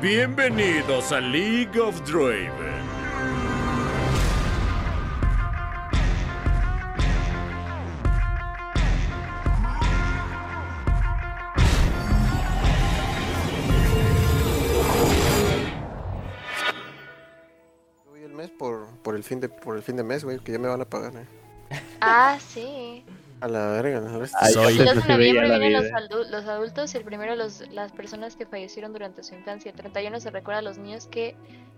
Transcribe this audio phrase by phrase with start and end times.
[0.00, 2.52] Bienvenidos a League of Draven.
[18.06, 20.52] Voy el mes por, por el fin de por el fin de mes, güey, que
[20.52, 21.26] ya me van a pagar, eh.
[22.00, 23.04] Ah, sí.
[23.40, 24.20] A la verga, ¿no?
[24.40, 26.98] Ay, Soy- El se 2 de veía noviembre la vienen los, adu- los adultos y
[26.98, 29.70] el primero los, las personas que fallecieron durante su infancia.
[29.70, 31.36] El 31 se recuerda a los niños que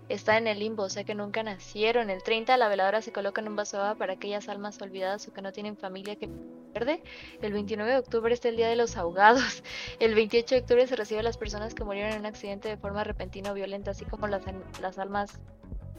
[0.09, 2.09] están en el limbo, o sea que nunca nacieron.
[2.09, 5.27] El 30 la veladora se coloca en un vaso de agua para aquellas almas olvidadas
[5.27, 6.29] o que no tienen familia que
[6.73, 7.03] pierde.
[7.43, 9.61] El 29 de octubre es el día de los ahogados.
[9.99, 12.77] El 28 de octubre se recibe a las personas que murieron en un accidente de
[12.77, 14.41] forma repentina o violenta, así como las,
[14.81, 15.39] las almas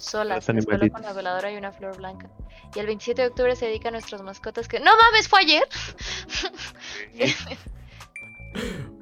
[0.05, 0.47] solas.
[0.47, 1.01] Coloca animalitos.
[1.01, 2.31] una veladora y una flor blanca.
[2.75, 4.81] Y el 27 de octubre se dedica a nuestras mascotas que...
[4.81, 5.63] ¡No mames, fue ayer!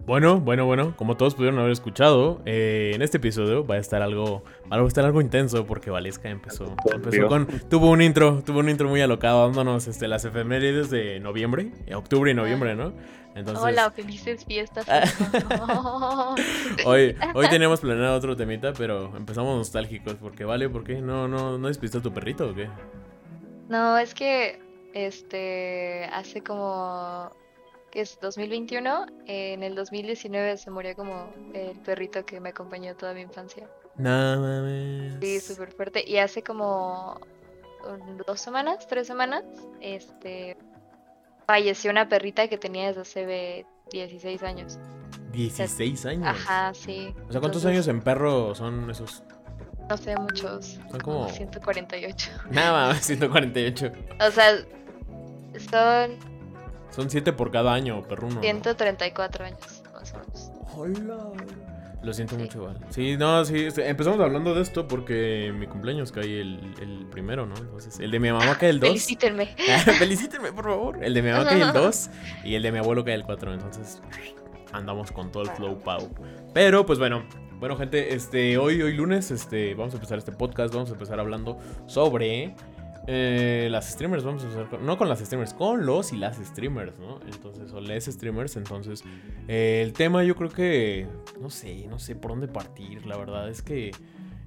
[0.07, 4.03] Bueno, bueno, bueno, como todos pudieron haber escuchado, eh, en este episodio va a estar
[4.03, 4.43] algo,
[4.73, 8.69] va a estar algo intenso porque Valesca empezó, empezó con, tuvo un intro, tuvo un
[8.69, 12.93] intro muy alocado dándonos este, las efemérides de noviembre, eh, octubre y noviembre, ¿no?
[13.35, 14.87] Entonces, Hola, felices fiestas.
[16.85, 21.01] Hoy, hoy teníamos planeado otro temita, pero empezamos nostálgicos porque vale, ¿por qué?
[21.01, 22.69] ¿No, no, no despiste a tu perrito o qué?
[23.69, 24.61] No, es que
[24.95, 27.31] este hace como
[27.91, 32.97] que es 2021, eh, en el 2019 se murió como el perrito que me acompañó
[32.97, 33.69] toda mi infancia.
[33.97, 35.15] No mames.
[35.21, 36.05] Sí, súper fuerte.
[36.09, 37.21] Y hace como
[38.27, 39.45] dos semanas, tres semanas,
[39.81, 40.57] este
[41.51, 44.79] falleció una perrita que tenía desde hace ve- 16 años.
[45.33, 46.29] 16 años.
[46.29, 47.13] Ajá, sí.
[47.29, 49.25] O sea, ¿cuántos Entonces, años en perro son esos?
[49.89, 50.79] No sé, muchos.
[50.91, 52.31] Son como- 148.
[52.51, 53.91] Nada más, 148.
[54.27, 54.59] O sea,
[55.71, 56.11] son
[56.91, 58.37] Son 7 por cada año, perruno.
[58.37, 58.41] ¿no?
[58.43, 60.51] 134 años, más o menos.
[60.77, 61.33] Hola.
[62.03, 62.43] Lo siento Sí.
[62.43, 62.79] mucho, igual.
[62.89, 63.65] Sí, no, sí.
[63.65, 67.55] este, Empezamos hablando de esto porque mi cumpleaños cae el, el primero, ¿no?
[67.57, 68.89] Entonces, el de mi mamá cae el 2.
[68.89, 69.55] Felicítenme.
[69.99, 71.05] Felicítenme, por favor.
[71.05, 72.11] El de mi mamá cae el 2
[72.45, 73.53] y el de mi abuelo cae el 4.
[73.53, 74.01] Entonces,
[74.73, 76.09] andamos con todo el flow pau.
[76.55, 77.23] Pero, pues bueno.
[77.61, 80.73] Bueno, gente, este, hoy, hoy lunes, este, vamos a empezar este podcast.
[80.73, 82.55] Vamos a empezar hablando sobre
[83.07, 84.25] eh, las streamers.
[84.25, 87.21] Vamos a empezar con- no con las streamers, con los y las streamers, ¿no?
[87.33, 88.57] Entonces, o les streamers.
[88.57, 89.03] Entonces,
[89.49, 91.07] eh, el tema yo creo que,
[91.41, 93.07] no sé, no sé por dónde partir.
[93.07, 93.91] La verdad es que,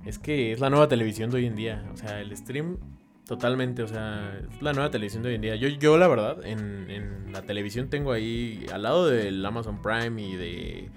[0.06, 1.84] es que es la nueva televisión de hoy en día.
[1.94, 2.78] O sea, el stream
[3.26, 5.56] Totalmente, o sea, es la nueva televisión de hoy en día.
[5.56, 10.22] Yo, yo la verdad, en, en la televisión tengo ahí, al lado del Amazon Prime
[10.22, 10.90] y de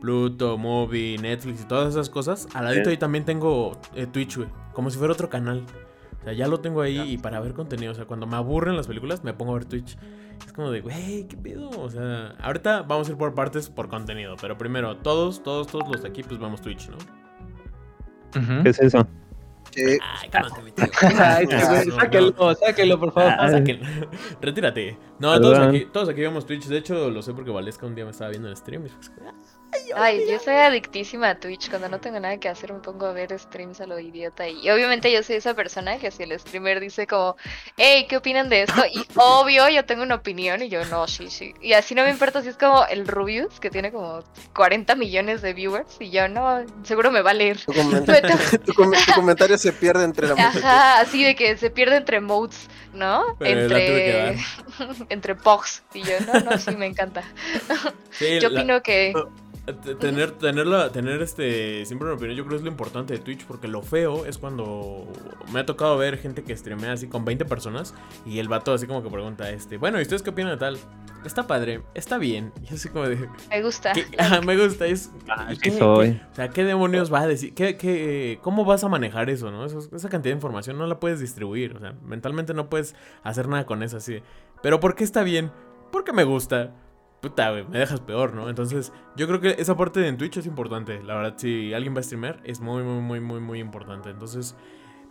[0.00, 4.48] Pluto, Movie, Netflix y todas esas cosas, al ladito ahí también tengo eh, Twitch, güey,
[4.72, 5.64] como si fuera otro canal.
[6.20, 8.76] O sea, ya lo tengo ahí y para ver contenido, o sea, cuando me aburren
[8.76, 9.96] las películas me pongo a ver Twitch.
[10.44, 11.70] Es como de, güey, ¿qué pedo?
[11.70, 15.88] O sea, ahorita vamos a ir por partes por contenido, pero primero, todos, todos, todos
[15.88, 16.98] los de aquí, pues vemos Twitch, ¿no?
[18.62, 19.06] ¿Qué es eso?
[19.70, 20.74] Sí, Ay, cálmate,
[21.90, 23.32] sáquenlo, sáquenlo, por favor.
[23.38, 23.86] Ah, sáquenlo.
[24.40, 24.98] Retírate.
[25.18, 26.66] No, todos aquí, todos aquí vemos Twitch.
[26.66, 28.86] De hecho, lo sé porque Valesca un día me estaba viendo en stream.
[28.86, 28.88] Y
[29.96, 31.68] Ay, yo soy adictísima a Twitch.
[31.70, 34.46] Cuando no tengo nada que hacer me pongo a ver streams a lo idiota.
[34.48, 37.36] Y obviamente yo soy esa persona que si el streamer dice como,
[37.76, 38.82] hey, ¿qué opinan de esto?
[38.92, 41.54] Y obvio yo tengo una opinión y yo no, sí, sí.
[41.60, 44.22] Y así no me importa si es como el Rubius, que tiene como
[44.54, 45.96] 40 millones de viewers.
[46.00, 47.58] Y yo no, seguro me va a leer.
[47.64, 48.36] tu, comentario,
[48.66, 50.64] tu com- tu comentario se pierde entre la multitud.
[50.64, 53.36] Ajá, así de que se pierde entre modes, ¿no?
[53.38, 54.36] Pero Entre,
[55.08, 55.82] entre pogs.
[55.94, 57.22] Y yo, no, no, sí, me encanta.
[58.10, 59.12] sí, Yo la- opino que...
[59.74, 63.20] t- tener, tenerla, tener este, siempre una opinión, yo creo que es lo importante de
[63.20, 65.06] Twitch, porque lo feo es cuando
[65.52, 67.94] me ha tocado ver gente que streamea así con 20 personas
[68.26, 70.78] y el vato así como que pregunta, este, bueno, ¿y ustedes qué opinan de tal?
[71.24, 72.52] Está padre, está bien.
[72.70, 73.92] Y así como de, Me gusta.
[73.92, 74.06] ¿qué?
[74.18, 75.10] Ajá, me gusta, es...
[75.28, 76.12] Ah, ¿y sí qué- soy.
[76.12, 77.54] qué- o sea, ¿qué demonios va a decir?
[77.54, 79.64] ¿Qué, qué, ¿Cómo vas a manejar eso, no?
[79.64, 81.76] Eso- esa cantidad de información no la puedes distribuir.
[81.76, 84.22] O sea, mentalmente no puedes hacer nada con eso así.
[84.62, 85.50] Pero ¿por qué está bien?
[85.90, 86.72] Porque me gusta.
[87.20, 88.48] Puta, güey, me dejas peor, ¿no?
[88.48, 91.02] Entonces, yo creo que esa parte de en Twitch es importante.
[91.02, 94.10] La verdad, si alguien va a streamer, es muy, muy, muy, muy, muy importante.
[94.10, 94.54] Entonces,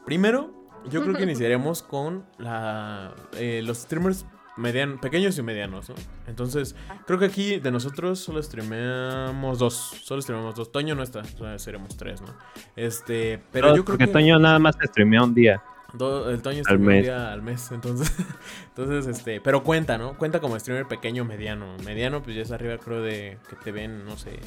[0.06, 0.54] primero,
[0.89, 4.25] yo creo que iniciaremos con la, eh, los streamers
[4.57, 5.95] median, pequeños y medianos, ¿no?
[6.27, 6.75] Entonces,
[7.06, 9.75] creo que aquí de nosotros solo streameamos dos.
[10.01, 10.71] Solo streameamos dos.
[10.71, 12.33] Toño no está, o sea, seremos tres, ¿no?
[12.75, 15.62] Este, pero No, yo creo porque que Toño nada más se streamea un día.
[15.94, 17.04] Do- el Toño Al streamea un mes.
[17.04, 18.12] día al mes, entonces,
[18.69, 20.18] entonces, este, pero cuenta, ¿no?
[20.18, 21.75] Cuenta como streamer pequeño, mediano.
[21.86, 24.39] Mediano, pues ya es arriba, creo, de que te ven, no sé,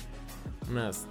[0.70, 1.06] unas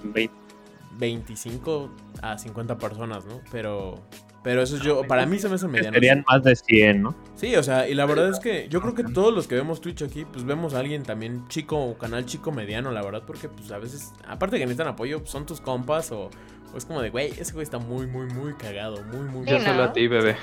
[0.98, 1.90] 25
[2.22, 3.42] a 50 personas, ¿no?
[3.52, 3.96] Pero
[4.44, 5.94] Pero eso yo, para mí se me hace mediano.
[5.94, 7.16] Serían más de 100, ¿no?
[7.36, 9.81] Sí, o sea, y la verdad es que yo creo que todos los que vemos
[9.81, 13.50] Twitch aquí, pues vemos a alguien también chico o canal chico mediano, la verdad, porque
[13.50, 16.30] pues a veces, aparte que necesitan apoyo, pues, son tus compas o
[16.75, 19.45] es como de, güey, ese güey está muy, muy, muy cagado, muy, muy...
[19.45, 19.66] Sí, Yo ¿no?
[19.66, 20.36] solo a ti, bebé.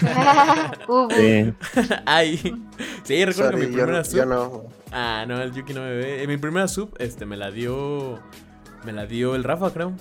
[1.16, 1.52] Sí.
[2.06, 2.36] Ay,
[3.04, 4.16] sí, recuerdo Sorry, que mi primera sub...
[4.16, 4.64] yo no.
[4.92, 6.22] Ah, no, el Yuki no me ve.
[6.22, 8.18] Eh, mi primera sub, este, me la dio...
[8.84, 9.92] Me la dio el Rafa, creo.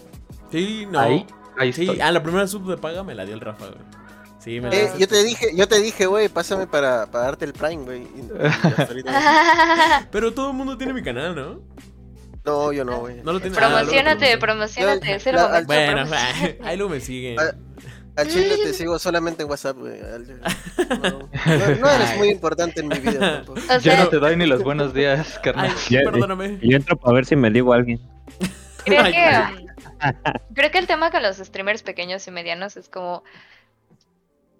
[0.52, 1.00] Sí, no.
[1.00, 1.26] Ahí,
[1.58, 2.02] ahí Sí, estoy.
[2.02, 3.80] ah, la primera sub de paga me la dio el Rafa, güey.
[4.40, 4.98] Sí, me la Eh, dio.
[5.00, 8.08] yo te dije, yo te dije, güey, pásame para, para darte el Prime, güey.
[10.12, 11.62] Pero todo el mundo tiene mi canal, ¿no?
[12.46, 13.22] No, yo no, güey.
[13.24, 13.56] No lo tiene.
[13.58, 15.68] Ah, Promocionate, promocionate, Yo- es el la- momento.
[15.68, 16.06] Bueno,
[16.64, 17.38] ahí luego me siguen.
[18.16, 20.00] Al chile te sigo solamente en WhatsApp, güey.
[21.80, 23.60] No, eres muy importante en mi vida tampoco.
[23.60, 25.72] O Ya sea, no te doy ni los buenos días, Ay, carnal.
[25.90, 26.60] Ya- perdóname.
[26.62, 28.00] Yo entro para ver si me digo a alguien.
[28.86, 29.66] creo que,
[30.54, 33.24] creo que el tema con los streamers pequeños y medianos es como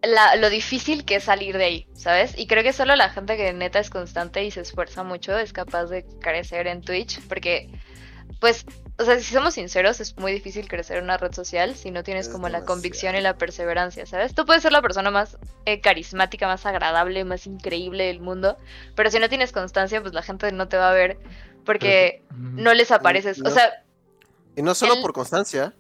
[0.04, 2.38] la- lo difícil que es salir de ahí, ¿sabes?
[2.38, 5.54] Y creo que solo la gente que neta es constante y se esfuerza mucho es
[5.54, 7.70] capaz de crecer en Twitch, porque,
[8.40, 8.66] pues,
[9.00, 12.04] o sea, si somos sinceros, es muy difícil crecer en una red social si no
[12.04, 14.36] tienes Es como la convicción y la perseverancia, ¿sabes?
[14.36, 18.58] Tú puedes ser la persona más eh, carismática, más agradable, más increíble del mundo,
[18.96, 21.18] pero si no tienes constancia, pues la gente no te va a ver
[21.66, 23.42] porque no les apareces.
[23.42, 23.84] O sea,
[24.56, 25.74] Y no solo El- por constancia.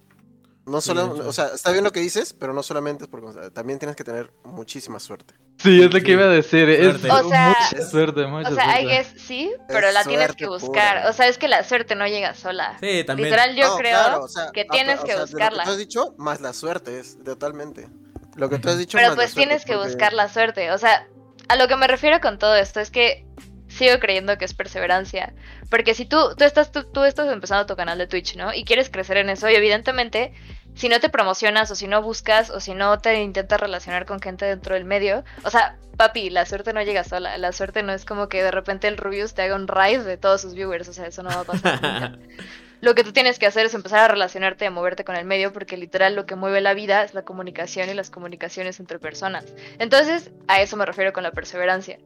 [0.66, 3.52] No solo, o sea, está bien lo que dices, pero no solamente es por constancia.
[3.54, 5.34] También tienes que tener muchísima suerte.
[5.58, 6.70] Sí, es lo que iba a decir.
[6.70, 7.12] Es Suerte.
[7.12, 8.88] O sea- mucha suerte, mucha O sea, I suerte.
[8.88, 11.00] guess sí, pero la tienes que buscar.
[11.00, 11.10] pura.
[11.10, 12.78] O sea, es que la suerte no llega sola.
[12.82, 13.30] Sí, también.
[13.30, 15.64] Literal, yo No, creo claro, o sea, que tienes o que sea, de Lo buscarla.
[15.64, 17.90] que tú has dicho, más la suerte, es totalmente.
[18.36, 20.30] Lo que tú has dicho, Pero más la pues suerte, tienes que porque- buscar la
[20.30, 20.72] suerte.
[20.72, 21.08] O sea,
[21.50, 23.26] a lo que me refiero con todo esto es que
[23.74, 25.34] sigo creyendo que es perseverancia.
[25.70, 28.54] Porque si tú, tú, estás, tú, tú estás empezando tu canal de Twitch, ¿no?
[28.54, 30.34] Y quieres crecer en eso, y evidentemente,
[30.76, 34.20] si no te promocionas o si no buscas o si no te intentas relacionar con
[34.22, 37.38] gente dentro del medio, o sea, papi, la suerte no llega sola.
[37.38, 40.18] La suerte no es como que de repente el Rubius te haga un raid de
[40.18, 40.88] todos sus viewers.
[40.88, 42.20] O sea, eso no va a pasar.
[42.82, 45.24] Lo que tú tienes que hacer es empezar a relacionarte y a moverte con el
[45.24, 49.00] medio, porque literal lo que mueve la vida es la comunicación y las comunicaciones entre
[49.00, 49.46] personas.
[49.80, 51.98] Entonces, a eso me refiero con la perseverancia.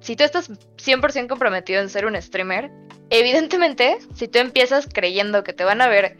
[0.00, 2.70] Si tú estás 100% comprometido en ser un streamer,
[3.10, 6.16] evidentemente, si tú empiezas creyendo que te van a ver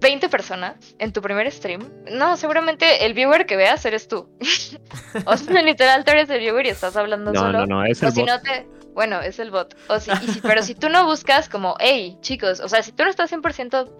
[0.00, 1.82] 20 personas en tu primer stream,
[2.12, 4.28] no, seguramente el viewer que veas eres tú.
[5.26, 7.58] o sea, literal, tú eres el viewer y estás hablando No, solo.
[7.60, 8.28] no, no, es O el si bot.
[8.28, 8.66] no te.
[8.92, 9.74] Bueno, es el bot.
[9.88, 12.92] O si, y si- pero si tú no buscas como, hey, chicos, o sea, si
[12.92, 13.90] tú no estás 100%.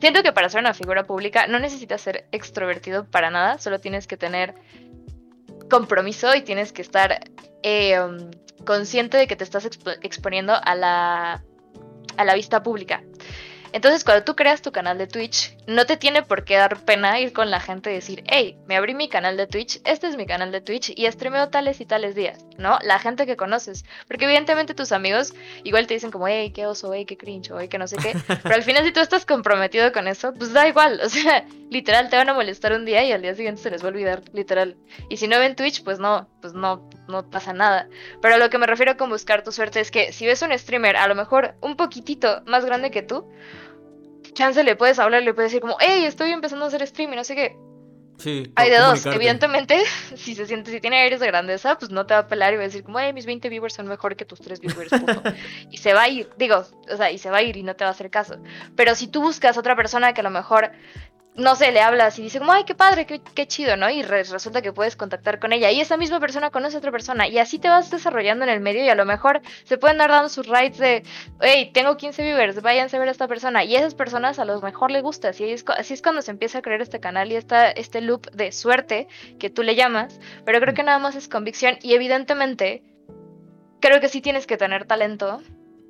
[0.00, 4.06] Siento que para ser una figura pública no necesitas ser extrovertido para nada, solo tienes
[4.06, 4.54] que tener
[5.68, 7.20] compromiso y tienes que estar
[7.62, 8.30] eh, um,
[8.64, 11.44] consciente de que te estás expo- exponiendo a la,
[12.16, 13.02] a la vista pública.
[13.72, 17.20] Entonces, cuando tú creas tu canal de Twitch, no te tiene por qué dar pena
[17.20, 20.16] ir con la gente y decir, hey, me abrí mi canal de Twitch, este es
[20.16, 22.78] mi canal de Twitch y streameo tales y tales días, ¿no?
[22.82, 23.84] La gente que conoces.
[24.06, 25.34] Porque evidentemente tus amigos
[25.64, 28.14] igual te dicen como, hey, qué oso, hey, qué cringe, hey, que no sé qué.
[28.42, 31.00] Pero al final, si tú estás comprometido con eso, pues da igual.
[31.02, 33.82] O sea, literal, te van a molestar un día y al día siguiente se les
[33.82, 34.76] va a olvidar, literal.
[35.08, 37.88] Y si no ven Twitch, pues no, pues no, no pasa nada.
[38.20, 40.56] Pero a lo que me refiero con buscar tu suerte es que si ves un
[40.56, 43.28] streamer a lo mejor un poquitito más grande que tú,
[44.34, 47.16] chance le puedes hablar, le puedes decir como, hey, estoy empezando a hacer stream y
[47.16, 47.56] no sé qué.
[48.18, 49.80] Sí, Hay de dos, evidentemente,
[50.16, 52.56] si se siente, si tiene aires de grandeza, pues no te va a pelar y
[52.56, 55.22] va a decir como, hey, mis 20 viewers son mejor que tus 3 viewers, puto.
[55.70, 57.76] y se va a ir, digo, o sea, y se va a ir y no
[57.76, 58.38] te va a hacer caso.
[58.74, 60.72] Pero si tú buscas otra persona que a lo mejor,
[61.38, 63.88] no sé, le hablas y dice como, ay, qué padre, qué, qué chido, ¿no?
[63.88, 65.70] Y re- resulta que puedes contactar con ella.
[65.70, 68.60] Y esa misma persona conoce a otra persona y así te vas desarrollando en el
[68.60, 71.04] medio y a lo mejor se pueden dar dando sus rights de,
[71.40, 74.60] hey, tengo 15 viewers, váyanse a ver a esta persona y esas personas a lo
[74.60, 77.36] mejor le gusta, así es, así es cuando se empieza a crear este canal y
[77.36, 79.06] esta, este loop de suerte
[79.38, 82.82] que tú le llamas, pero creo que nada más es convicción y evidentemente
[83.80, 85.40] creo que sí tienes que tener talento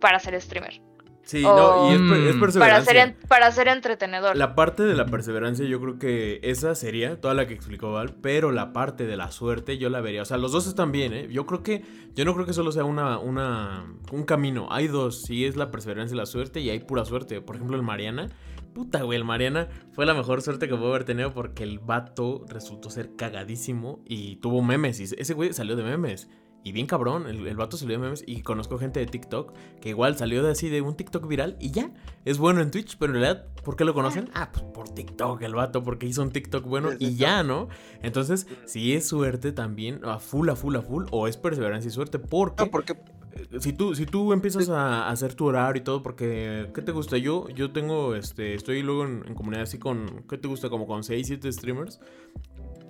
[0.00, 0.80] para ser streamer,
[1.28, 2.40] Sí, o- no, y es, per- es Mm.
[2.40, 2.86] perseverancia.
[2.86, 4.34] para ser, en- para ser entretenedor.
[4.34, 8.14] La parte de la perseverancia yo creo que esa sería toda la que explicó Val,
[8.22, 11.12] pero la parte de la suerte yo la vería, o sea, los dos están bien,
[11.12, 11.28] ¿eh?
[11.30, 15.20] Yo creo que yo no creo que solo sea una una un camino, hay dos,
[15.22, 17.42] sí es la perseverancia y la suerte y hay pura suerte.
[17.42, 18.28] Por ejemplo, el Mariana,
[18.74, 22.46] puta güey, el Mariana fue la mejor suerte que puedo haber tenido porque el vato
[22.48, 26.30] resultó ser cagadísimo y tuvo memes y ese güey salió de memes.
[26.64, 29.90] Y bien cabrón, el, el vato salió de memes y conozco gente de TikTok que
[29.90, 31.90] igual salió de así de un TikTok viral y ya.
[32.24, 34.28] Es bueno en Twitch, pero en realidad, ¿por qué lo conocen?
[34.34, 37.68] Ah, pues por TikTok, el vato, porque hizo un TikTok bueno y ya, ¿no?
[38.02, 41.92] Entonces, si es suerte también, a full, a full, a full, o es perseverancia y
[41.92, 42.92] suerte, porque No, porque
[43.32, 46.82] eh, si tú, si tú empiezas a, a hacer tu horario y todo, porque, ¿qué
[46.82, 47.16] te gusta?
[47.16, 50.68] Yo, yo tengo, este, estoy luego en, en comunidad así con, ¿qué te gusta?
[50.68, 52.00] Como con 6, 7 streamers.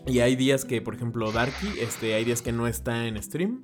[0.09, 3.61] Y hay días que, por ejemplo, Darky, este, hay días que no está en stream.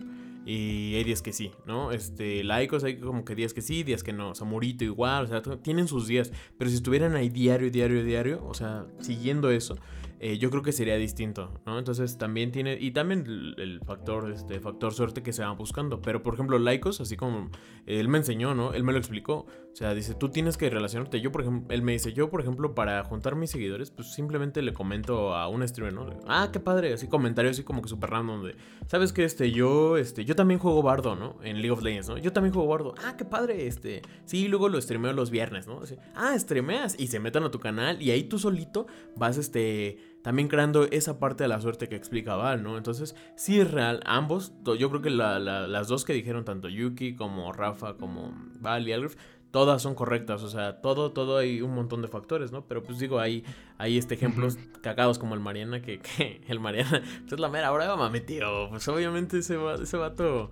[0.46, 1.90] Y hay días que sí, ¿no?
[1.90, 4.34] Este, laicos, hay como que días que sí, días que no.
[4.34, 6.32] Samurito igual, o sea, tienen sus días.
[6.58, 9.78] Pero si estuvieran ahí diario, diario, diario, o sea, siguiendo eso,
[10.21, 11.78] eh, yo creo que sería distinto, ¿no?
[11.78, 13.25] Entonces también tiene, y también
[13.59, 16.00] el, factor, este, factor suerte que se va buscando.
[16.00, 17.50] Pero por ejemplo, laicos, así como
[17.87, 18.73] él me enseñó, ¿no?
[18.73, 19.47] Él me lo explicó.
[19.73, 21.21] O sea, dice, tú tienes que relacionarte.
[21.21, 24.62] Yo, por ejemplo, él me dice, yo, por ejemplo, para juntar mis seguidores, pues simplemente
[24.62, 26.21] le comento a un streamer, ¿no?
[26.28, 28.56] Ah, qué padre, así comentarios así como que súper random de,
[28.87, 29.25] ¿sabes qué?
[29.25, 31.38] Este, yo, este, yo también juego Bardo, ¿no?
[31.42, 32.18] En League of Legends, ¿no?
[32.18, 32.94] Yo también juego Bardo.
[33.04, 34.02] Ah, qué padre, este.
[34.25, 35.80] Sí, luego lo streameo los viernes, ¿no?
[35.80, 40.13] Así, ah, streameas y se metan a tu canal y ahí tú solito vas, este,
[40.24, 42.76] también creando esa parte de la suerte que explica Val, ¿no?
[42.78, 46.68] Entonces, sí es real, ambos, yo creo que la- la- las dos que dijeron, tanto
[46.68, 49.16] Yuki como Rafa, como Val y Algrif,
[49.50, 52.64] todas son correctas, o sea, todo, todo hay un montón de factores, ¿no?
[52.66, 53.44] Pero pues digo, hay,
[53.78, 57.70] hay este ejemplos cagados como el Mariana, que, que el Mariana, pues es la mera
[57.70, 60.48] brava, mami, tío, pues obviamente ese, va- ese vato...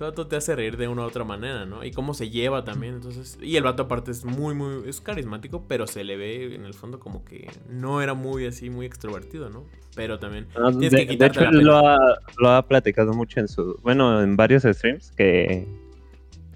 [0.00, 1.84] Ese vato te hace reír de una u otra manera, ¿no?
[1.84, 3.38] Y cómo se lleva también, entonces...
[3.42, 4.88] Y el vato aparte es muy, muy...
[4.88, 8.70] Es carismático, pero se le ve en el fondo como que no era muy así,
[8.70, 9.66] muy extrovertido, ¿no?
[9.94, 10.46] Pero también...
[10.58, 11.98] No, Tienes de, que de hecho, lo ha,
[12.38, 13.78] lo ha platicado mucho en su.
[13.82, 15.68] Bueno, en varios streams que.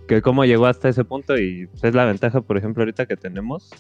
[0.09, 3.19] Que cómo llegó hasta ese punto y pues, es la ventaja, por ejemplo, ahorita que
[3.19, 3.73] tenemos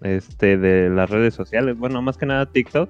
[0.00, 1.76] este de las redes sociales.
[1.76, 2.88] Bueno, más que nada TikTok.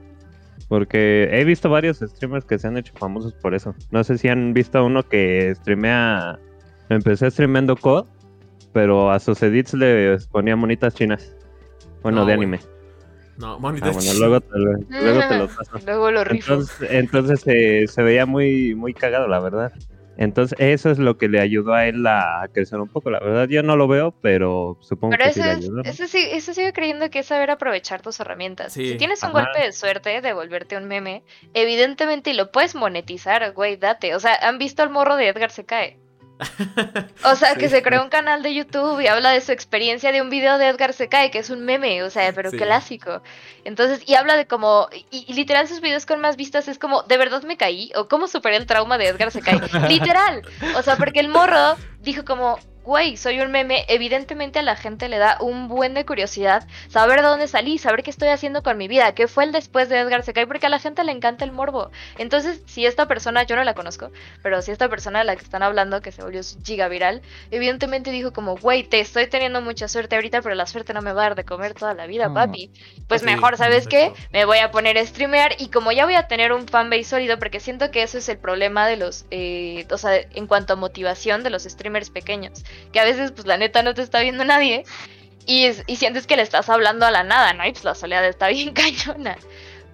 [0.68, 3.74] Porque he visto varios streamers que se han hecho famosos por eso.
[3.90, 6.38] No sé si han visto a uno que streamea.
[6.90, 8.06] Empecé streameando COD,
[8.72, 11.34] pero a sus edits le ponía monitas chinas.
[12.02, 12.60] Bueno, No, de anime.
[13.38, 13.92] No, Ah, bonito.
[13.92, 15.70] bueno, luego te, lo- luego te lo paso.
[15.86, 16.52] Luego lo rifo.
[16.52, 19.72] Entonces, entonces eh, se veía muy, muy cagado, la verdad.
[20.18, 23.08] Entonces, eso es lo que le ayudó a él a crecer un poco.
[23.10, 25.76] La verdad, yo no lo veo, pero supongo Pero que sí eso, le es, ayudó.
[25.76, 25.82] ¿no?
[25.84, 28.72] eso, sí, eso sigo creyendo que es saber aprovechar tus herramientas.
[28.72, 29.44] Sí, Si tienes un ajá.
[29.44, 31.22] golpe de suerte de volverte un meme,
[31.54, 34.14] evidentemente lo puedes monetizar, güey, date.
[34.16, 35.96] O sea, ¿han visto al morro de Edgar se cae?
[37.24, 40.22] O sea, que se creó un canal de YouTube y habla de su experiencia de
[40.22, 42.56] un video de Edgar se cae, que es un meme, o sea, pero Sí.
[42.56, 43.22] clásico.
[43.64, 47.02] Entonces, y habla de como, y, y literal sus videos con más vistas es como,
[47.02, 47.90] ¿de verdad me caí?
[47.96, 49.60] ¿O cómo superé el trauma de Edgar se cae?
[49.88, 50.42] literal.
[50.76, 55.10] O sea, porque el morro dijo como, güey, soy un meme, evidentemente a la gente
[55.10, 58.78] le da un buen de curiosidad saber de dónde salí, saber qué estoy haciendo con
[58.78, 61.12] mi vida, qué fue el después de Edgar se cae, porque a la gente le
[61.12, 61.90] encanta el morbo.
[62.16, 64.10] Entonces, si esta persona, yo no la conozco,
[64.42, 68.10] pero si esta persona de la que están hablando, que se volvió giga viral, evidentemente
[68.10, 71.20] dijo como, güey, te estoy teniendo mucha suerte ahorita, pero la suerte no me va
[71.20, 72.34] a dar de comer toda la vida, Mm.
[72.34, 72.70] papi.
[73.06, 74.12] Pues Sí, mejor, ¿sabes qué?
[74.32, 77.38] Me voy a poner a streamear y como ya voy a tener un fanbase sólido,
[77.38, 80.76] porque siento que eso es el problema de los, eh, o sea, en cuanto a
[80.76, 84.44] motivación de los streamers pequeños, que a veces, pues la neta no te está viendo
[84.44, 84.84] nadie.
[85.46, 87.66] Y, es- y sientes que le estás hablando a la nada, ¿no?
[87.66, 89.36] Y pues la soledad está bien cañona.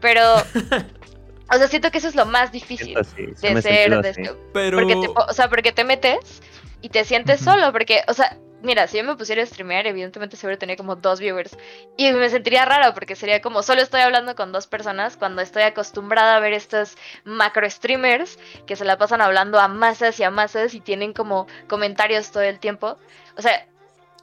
[0.01, 0.23] Pero,
[1.51, 4.35] o sea, siento que eso es lo más difícil así, sí de ser, de-.
[4.53, 4.79] Pero...
[4.79, 6.43] porque te, o sea, porque te metes
[6.83, 10.37] y te sientes solo, porque, o sea, mira, si yo me pusiera a streamear, evidentemente
[10.37, 11.57] seguro tenía como dos viewers
[11.97, 15.63] y me sentiría raro porque sería como solo estoy hablando con dos personas cuando estoy
[15.63, 20.31] acostumbrada a ver estos macro streamers que se la pasan hablando a masas y a
[20.31, 22.99] masas y tienen como comentarios todo el tiempo.
[23.37, 23.67] O sea,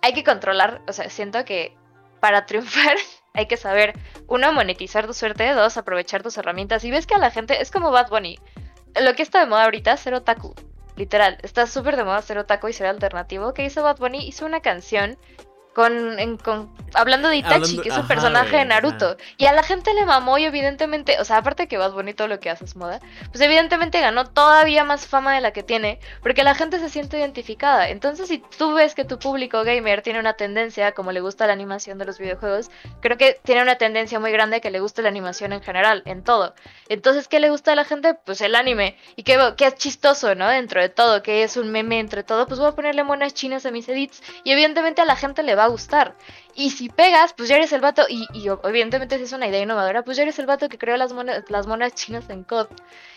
[0.01, 1.75] hay que controlar, o sea, siento que
[2.19, 2.97] para triunfar
[3.33, 3.93] hay que saber,
[4.27, 6.83] uno, monetizar tu suerte, dos, aprovechar tus herramientas.
[6.83, 8.37] Y ves que a la gente es como Bad Bunny.
[8.99, 10.53] Lo que está de moda ahorita, ser otaku.
[11.01, 13.55] Literal, está súper de moda ser otaku y ser alternativo.
[13.55, 14.19] ¿Qué hizo Bad Bunny?
[14.19, 15.17] Hizo una canción
[15.73, 19.15] con, en- con hablando de Itachi, Hablando- que es un ajá, personaje de- Naruto.
[19.37, 22.39] Y a la gente le mamó y evidentemente, o sea, aparte que Bunny todo lo
[22.39, 22.99] que hace es moda,
[23.31, 27.17] pues evidentemente ganó todavía más fama de la que tiene, porque la gente se siente
[27.17, 27.89] identificada.
[27.89, 31.53] Entonces, si tú ves que tu público gamer tiene una tendencia, como le gusta la
[31.53, 32.69] animación de los videojuegos,
[33.01, 36.23] creo que tiene una tendencia muy grande que le guste la animación en general, en
[36.23, 36.53] todo.
[36.89, 38.13] Entonces, ¿qué le gusta a la gente?
[38.25, 38.97] Pues el anime.
[39.15, 40.47] Y qué, qué es chistoso, ¿no?
[40.49, 43.65] Dentro de todo, que es un meme entre todo, pues voy a ponerle monas chinas
[43.65, 44.21] a mis edits.
[44.43, 46.15] Y evidentemente a la gente le va a gustar.
[46.55, 48.03] Y si pegas, pues ya eres el vato.
[48.09, 50.97] Y, y evidentemente si es una idea innovadora, pues ya eres el vato que creó
[50.97, 52.67] las monas, las monas chinas en COD.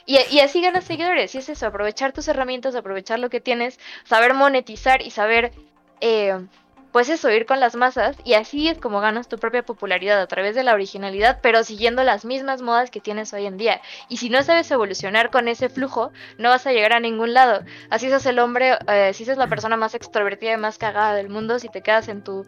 [0.06, 1.34] Y, y así ganas seguidores.
[1.34, 5.52] Y es eso, aprovechar tus herramientas, aprovechar lo que tienes, saber monetizar y saber.
[6.00, 6.46] eh,
[6.94, 10.28] pues eso, ir con las masas y así es como ganas tu propia popularidad a
[10.28, 13.80] través de la originalidad, pero siguiendo las mismas modas que tienes hoy en día.
[14.08, 17.64] Y si no sabes evolucionar con ese flujo, no vas a llegar a ningún lado.
[17.90, 21.30] Así sos el hombre, eh, si sos la persona más extrovertida y más cagada del
[21.30, 22.46] mundo, si te quedas en tu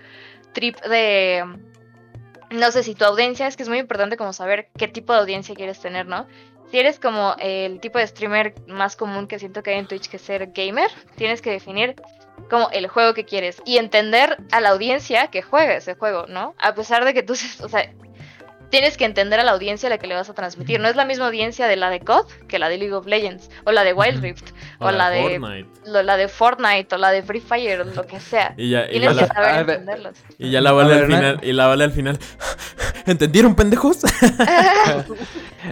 [0.53, 1.45] trip de...
[2.51, 5.19] No sé si tu audiencia, es que es muy importante como saber qué tipo de
[5.19, 6.29] audiencia quieres tener, ¿no?
[6.77, 10.11] Si eres como el tipo de streamer más común que siento que hay en Twitch
[10.11, 11.95] que ser gamer, tienes que definir
[12.51, 16.55] como el juego que quieres y entender a la audiencia que juega ese juego, ¿no?
[16.59, 17.91] A pesar de que tú, o sea,
[18.77, 20.81] tienes que entender a la audiencia a la que le vas a transmitir.
[20.81, 23.49] No es la misma audiencia de la de COD que la de League of Legends,
[23.65, 25.69] o la de Wild Rift, o, la de Fortnite.
[25.87, 28.53] lo- la de Fortnite, o la de Free Fire, o lo que sea.
[28.59, 30.19] Y ya, y ya Tienes que la, saber ver, entenderlos.
[30.39, 31.41] y ya la vale al final.
[31.43, 32.19] Y la vale al final.
[33.07, 33.99] ¿Entendieron, pendejos?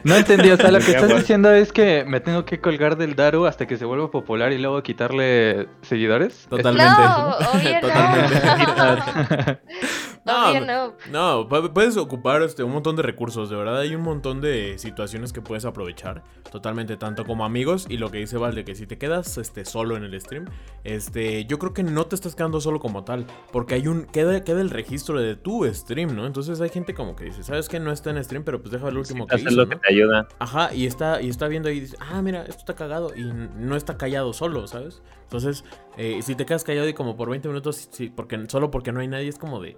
[0.03, 1.19] No entendí, o sea, lo que estás bueno.
[1.21, 4.59] diciendo es que me tengo que colgar del Daru hasta que se vuelva popular y
[4.59, 6.47] luego quitarle seguidores.
[6.51, 6.93] Totalmente.
[7.01, 8.41] No, obvio Totalmente.
[8.77, 10.14] no.
[10.25, 10.95] No.
[11.11, 14.79] No, pu- puedes ocupar este, un montón de recursos, de verdad hay un montón de
[14.79, 18.87] situaciones que puedes aprovechar, totalmente, tanto como amigos y lo que dice Valde, que si
[18.87, 20.47] te quedas este, solo en el stream,
[20.83, 24.43] este, yo creo que no te estás quedando solo como tal, porque hay un, queda,
[24.45, 26.27] queda el registro de tu stream, ¿no?
[26.27, 28.89] Entonces hay gente como que dice, ¿sabes que No está en stream, pero pues deja
[28.89, 29.71] el último que Hacer hizo, lo ¿no?
[29.71, 30.27] que te ayuda.
[30.39, 33.13] Ajá, y está, y está viendo ahí y dice, ah, mira, esto está cagado.
[33.15, 35.03] Y no está callado solo, ¿sabes?
[35.25, 35.65] Entonces,
[35.99, 39.01] eh, si te quedas callado y como por 20 minutos, sí, porque, solo porque no
[39.01, 39.77] hay nadie, es como de,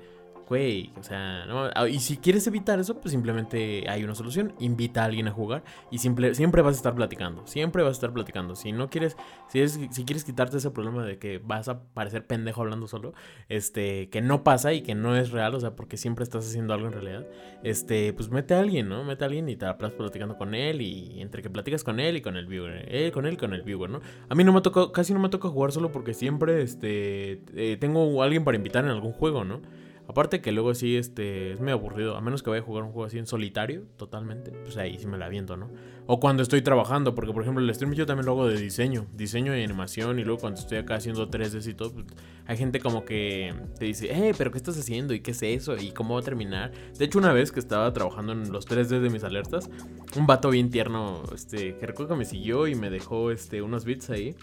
[0.48, 1.44] o sea.
[1.74, 4.54] Ah, Y si quieres evitar eso, pues simplemente hay una solución.
[4.58, 7.46] Invita a alguien a jugar y siempre vas a estar platicando.
[7.46, 8.54] Siempre vas a estar platicando.
[8.54, 9.16] Si no quieres,
[9.48, 13.12] si, es, si quieres quitarte ese problema de que vas a parecer pendejo hablando solo,
[13.48, 16.74] este, que no pasa y que no es real, o sea, porque siempre estás haciendo
[16.74, 17.26] algo en realidad,
[17.62, 19.04] este, pues mete a alguien, ¿no?
[19.04, 22.00] Mete a alguien y te la pasas platicando con él y entre que platicas con
[22.00, 24.00] él y con el viewer, él con él y con el viewer, ¿no?
[24.28, 27.76] A mí no me tocó, casi no me toca jugar solo porque siempre, este, eh,
[27.80, 29.60] tengo a alguien para invitar en algún juego, ¿no?
[30.08, 32.92] Aparte que luego sí, este, es muy aburrido, a menos que vaya a jugar un
[32.92, 35.68] juego así en solitario, totalmente, pues ahí sí me la aviento, ¿no?
[36.06, 39.06] O cuando estoy trabajando, porque por ejemplo el stream yo también lo hago de diseño,
[39.14, 42.06] diseño y animación, y luego cuando estoy acá haciendo 3D y todo, pues,
[42.46, 45.12] hay gente como que te dice, eh, pero ¿qué estás haciendo?
[45.12, 45.76] ¿Y qué es eso?
[45.76, 46.70] ¿Y cómo va a terminar?
[46.96, 49.68] De hecho, una vez que estaba trabajando en los 3D de mis alertas,
[50.16, 53.84] un vato bien tierno, este, que recuerdo que me siguió y me dejó, este, unos
[53.84, 54.36] bits ahí,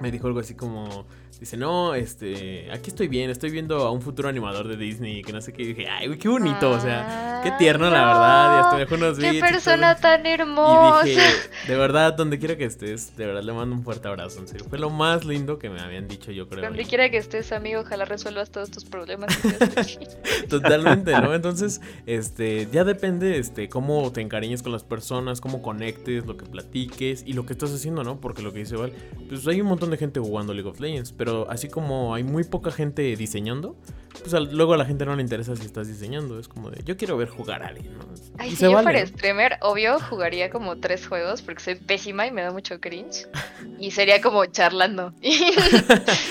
[0.00, 1.06] me dijo algo así como,
[1.40, 5.32] dice, no, este, aquí estoy bien, estoy viendo a un futuro animador de Disney, que
[5.32, 8.56] no sé qué, y dije, ay, güey, qué bonito, o sea, qué tierno, la verdad,
[8.56, 11.04] y hasta me dejó unos Qué y persona tan Y hermosa.
[11.04, 11.22] dije,
[11.68, 14.66] de verdad, donde quiera que estés, de verdad le mando un fuerte abrazo, en serio.
[14.68, 16.64] Fue lo más lindo que me habían dicho, yo creo.
[16.64, 19.36] Donde quiera que estés, amigo, ojalá resuelvas todos tus problemas.
[19.44, 20.46] y.
[20.48, 21.34] Totalmente, ¿no?
[21.34, 26.46] Entonces, este, ya depende, este, cómo te encariñes con las personas, cómo conectes, lo que
[26.46, 28.20] platiques y lo que estás haciendo, ¿no?
[28.20, 28.92] Porque lo que dice Val,
[29.28, 32.44] pues hay un montón de gente jugando League of Legends, pero así como hay muy
[32.44, 33.76] poca gente diseñando,
[34.20, 36.82] pues al- luego a la gente no le interesa si estás diseñando, es como de,
[36.84, 38.04] yo quiero ver jugar a alguien, ¿no?
[38.38, 42.30] Ay, si yo vale, fuera streamer, obvio, jugaría como tres juegos porque soy pésima y
[42.32, 43.26] me da mucho cringe.
[43.78, 45.12] Y sería como charlando.
[45.20, 45.50] y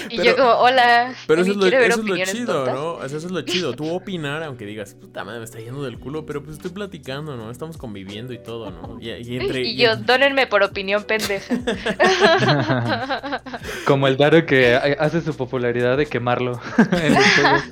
[0.10, 2.74] Pero- yo como, hola, Pero eso es, ¿alguien lo, eso es lo chido, tontas?
[2.76, 3.04] ¿no?
[3.04, 3.74] Eso es lo chido.
[3.74, 7.36] Tú opinar, aunque digas, puta madre, me está yendo del culo, pero pues estoy platicando,
[7.38, 7.52] ¿no?
[7.52, 8.98] Estamos conviviendo y todo, ¿no?
[9.00, 11.56] Y, y entre, Y y- yo, dónenme por opinión pendeja.
[13.86, 16.60] Como el Daru que ha- hace su popularidad de quemarlo
[16.92, 17.64] en los juegos.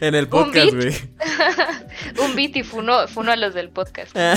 [0.00, 0.94] En el podcast, güey.
[2.24, 4.14] Un beat y funo, funo a los del podcast.
[4.16, 4.34] De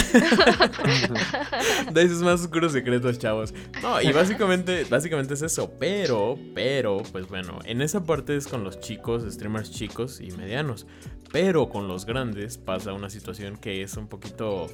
[2.02, 3.54] esos más oscuros secretos, chavos.
[3.82, 5.71] No, y básicamente, básicamente es eso.
[5.80, 10.88] Pero, pero, pues bueno, en esa parte es con los chicos, streamers chicos y medianos.
[11.32, 14.67] Pero con los grandes pasa una situación que es un poquito.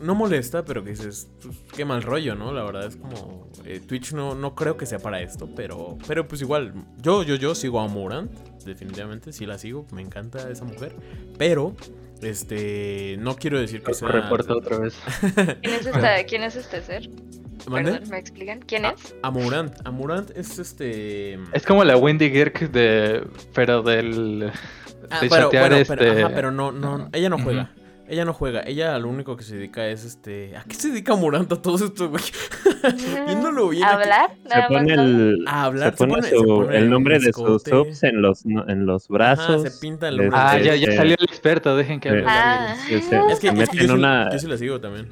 [0.00, 2.52] No molesta, pero que dices, pues, qué mal rollo, ¿no?
[2.52, 3.48] La verdad es como.
[3.64, 5.98] eh, Twitch no, no creo que sea para esto, pero.
[6.06, 8.32] Pero pues igual, yo, yo, yo sigo a Morant.
[8.64, 9.86] Definitivamente, sí la sigo.
[9.92, 10.94] Me encanta esa mujer.
[11.38, 11.74] Pero.
[12.22, 13.16] Este.
[13.18, 14.08] No quiero decir que sea.
[14.08, 14.94] Reporta otra vez.
[15.62, 17.10] ¿Quién es, esta, ¿Quién es este ser?
[17.70, 18.60] Perdón, ¿me explican?
[18.60, 19.14] ¿Quién es?
[19.22, 19.74] Amurant.
[19.84, 21.34] Amurant es este.
[21.52, 23.26] Es como la Wendy Girk de.
[23.54, 24.50] Pero del.
[25.10, 25.96] Ah, de pero, chatear bueno, este.
[25.96, 27.70] pero, ajá, pero no, no, ella no juega.
[28.08, 28.62] Ella no juega.
[28.64, 30.56] Ella lo único que se dedica es este.
[30.56, 32.22] ¿A qué se dedica Amurant a todo esto, güey?
[33.26, 33.84] Viéndolo bien.
[33.84, 34.30] aquí- ¿Hablar?
[34.48, 35.90] Se pone el, A hablar.
[35.90, 39.08] se pone, se su- pone el nombre de sus subs en los, no- en los
[39.08, 39.62] brazos.
[39.64, 40.38] Ajá, se pinta el nombre.
[40.40, 42.24] Ah, ya, ya este, salió el experto, dejen que hable.
[42.26, 42.76] Ah.
[42.86, 44.30] se- se- Es que, se es que yo, sí, una...
[44.32, 45.08] yo sí la sigo también.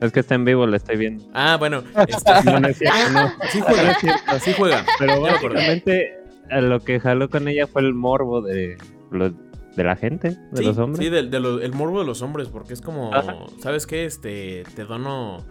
[0.00, 1.24] Es que está en vivo, la estoy viendo.
[1.34, 1.82] Ah, bueno.
[2.08, 3.32] este, No, no es cierto, no.
[3.50, 3.96] sí juega.
[4.40, 4.84] Sí juega.
[4.98, 6.14] Pero básicamente
[6.50, 8.78] a lo que jaló con ella fue el morbo de,
[9.10, 9.32] lo-
[9.76, 11.04] de la gente, de sí, los hombres.
[11.04, 13.36] Sí, del- de el morbo de los hombres, porque es como, Ajá.
[13.62, 14.04] ¿sabes qué?
[14.04, 15.44] Este, te dono,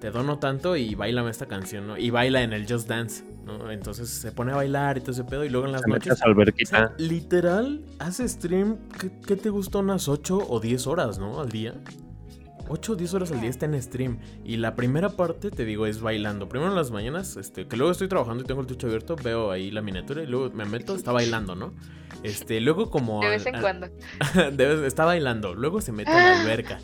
[0.00, 1.96] te dono tanto y bailame esta canción, ¿no?
[1.98, 3.70] Y baila en el Just Dance, ¿no?
[3.70, 6.06] Entonces se pone a bailar y todo ese pedo y luego en las Se noches...
[6.06, 6.94] su o sea, alberquita.
[6.98, 9.78] literal, hace stream, ¿qué, qué te gusta?
[9.78, 11.40] Unas 8 o 10 horas, ¿no?
[11.40, 11.74] Al día.
[12.68, 14.18] 8 o 10 horas al día está en stream.
[14.44, 16.48] Y la primera parte, te digo, es bailando.
[16.48, 19.50] Primero en las mañanas, este, que luego estoy trabajando y tengo el techo abierto, veo
[19.50, 21.72] ahí la miniatura y luego me meto, está bailando, ¿no?
[22.22, 23.20] Este, luego como...
[23.20, 23.86] De vez en al- cuando.
[24.86, 26.78] está bailando, luego se mete a la alberca.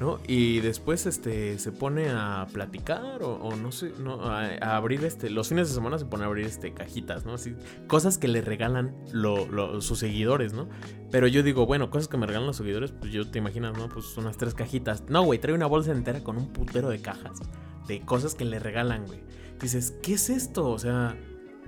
[0.00, 0.18] ¿No?
[0.26, 5.48] Y después este se pone a platicar o, no sé, no, a, abrir este, los
[5.48, 7.34] fines de semana se pone a abrir este cajitas, ¿no?
[7.34, 7.54] Así,
[7.86, 10.68] cosas que le regalan lo- sus seguidores, ¿no?
[11.10, 13.88] Pero yo digo, bueno, cosas que me regalan los seguidores, pues yo te imaginas, ¿no?
[13.88, 15.04] Pues unas tres cajitas.
[15.08, 17.40] No, güey, trae una bolsa entera con un putero de cajas
[17.86, 19.20] de cosas que le regalan, güey.
[19.60, 20.68] Dices, ¿qué es esto?
[20.68, 21.16] O sea,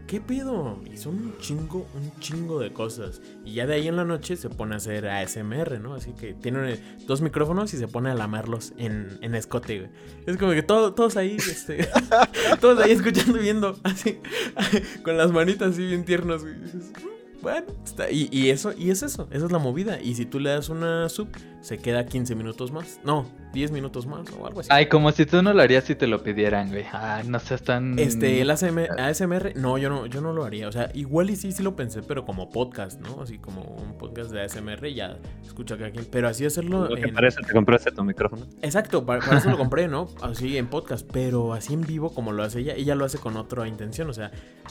[0.08, 0.80] ¿qué pedo?
[0.92, 3.20] Y son un chingo, un chingo de cosas.
[3.44, 5.94] Y ya de ahí en la noche se pone a hacer ASMR, ¿no?
[5.94, 9.90] Así que tiene dos micrófonos y se pone a lamerlos en, en escote, güey.
[10.26, 11.86] Es como que todo- todos ahí, este,
[12.60, 14.18] todos ahí escuchando viendo, así,
[15.04, 16.54] con las manitas así bien tiernas, güey.
[16.54, 20.00] "Mm, Bueno, está, y, y eso, y es eso, esa es la movida.
[20.02, 21.28] Y si tú le das una sub,
[21.60, 23.00] se queda 15 minutos más.
[23.04, 24.68] No, 10 minutos más o algo así.
[24.72, 26.84] Ay, como si tú no lo harías si te lo pidieran, güey.
[26.92, 27.98] Ay, no seas tan...
[27.98, 30.68] Este, el ASM ASMR, no, yo no, yo no lo haría.
[30.68, 33.22] O sea, igual y sí, sí lo pensé, pero como podcast, ¿no?
[33.22, 36.04] Así como un podcast de ASMR, ya escucha cada quien.
[36.10, 36.88] Pero así hacerlo.
[36.88, 38.46] Lo que en- parece, te compraste tu micrófono.
[38.62, 40.08] Exacto, para, para eso lo compré, ¿no?
[40.22, 43.36] Así en podcast, pero así en vivo como lo hace ella, ella lo hace con
[43.36, 44.30] otra intención, o sea,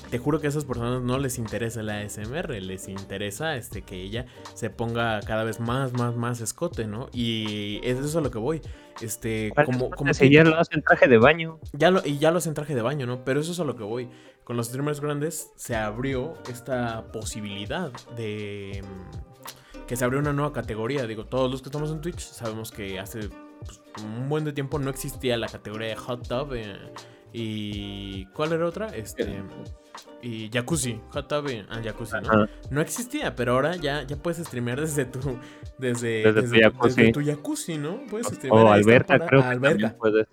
[0.10, 4.02] te juro que a esas personas no les interesa la ASMR, les interesa este que
[4.02, 7.10] ella se ponga cada vez más, más, más escote, ¿no?
[7.12, 8.62] Y es eso a lo que voy.
[9.02, 9.92] Este, como,
[10.30, 11.60] ya lo hacen traje de baño.
[11.74, 13.24] ya lo, y ya lo hacen traje de baño, ¿no?
[13.24, 14.10] Pero eso es a lo que voy.
[14.44, 20.54] Con los streamers grandes se abrió esta posibilidad de mm, que se abrió una nueva
[20.54, 21.08] categoría.
[21.08, 23.30] Digo, todos los que estamos en Twitch sabemos que hace
[23.66, 26.78] pues, un buen de tiempo no existía la categoría de hot tub eh,
[27.34, 28.88] y ¿cuál era otra?
[28.88, 29.44] Este
[30.22, 32.30] y jacuzzi, hot tub y ah, jacuzzi, ¿no?
[32.32, 32.50] Ajá.
[32.70, 35.40] No existía, pero ahora ya, ya puedes streamear desde tu
[35.78, 36.96] desde, Desde tu jacuzzi.
[37.02, 38.00] desde tu jacuzzi, ¿no?
[38.10, 39.96] Puedes streamear O alberca, para- creo que alberca.
[39.98, 40.28] puedes.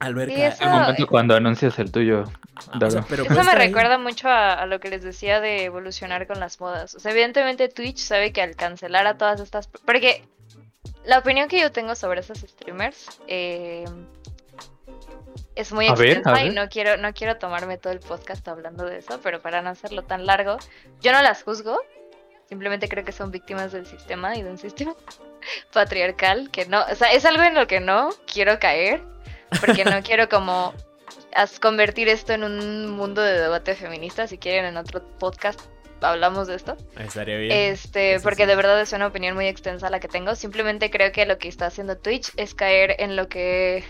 [0.00, 0.34] Alberca.
[0.34, 2.24] Sí, eso- El momento cuando anuncias el tuyo.
[2.56, 2.90] Ah, o Daro.
[2.90, 3.66] sea, pero Eso me ahí.
[3.68, 6.94] recuerda mucho a, a lo que les decía de evolucionar con las modas.
[6.94, 9.68] O sea, evidentemente Twitch sabe que al cancelar a todas estas...
[9.68, 10.24] Porque
[11.04, 13.84] la opinión que yo tengo sobre esos streamers eh,
[15.54, 16.54] es muy A extensa y ver.
[16.54, 20.02] no quiero, no quiero tomarme todo el podcast hablando de eso, pero para no hacerlo
[20.02, 20.56] tan largo,
[21.00, 21.80] yo no las juzgo.
[22.48, 24.94] Simplemente creo que son víctimas del sistema y de un sistema
[25.72, 26.82] patriarcal que no...
[26.90, 29.02] O sea, es algo en lo que no quiero caer
[29.60, 30.74] porque no quiero como
[31.60, 34.26] convertir esto en un mundo de debate feminista.
[34.26, 35.60] Si quieren, en otro podcast
[36.00, 36.76] hablamos de esto.
[36.98, 37.52] Estaría bien.
[37.52, 40.34] Este, Eso porque de verdad es una opinión muy extensa la que tengo.
[40.34, 43.84] Simplemente creo que lo que está haciendo Twitch es caer en lo que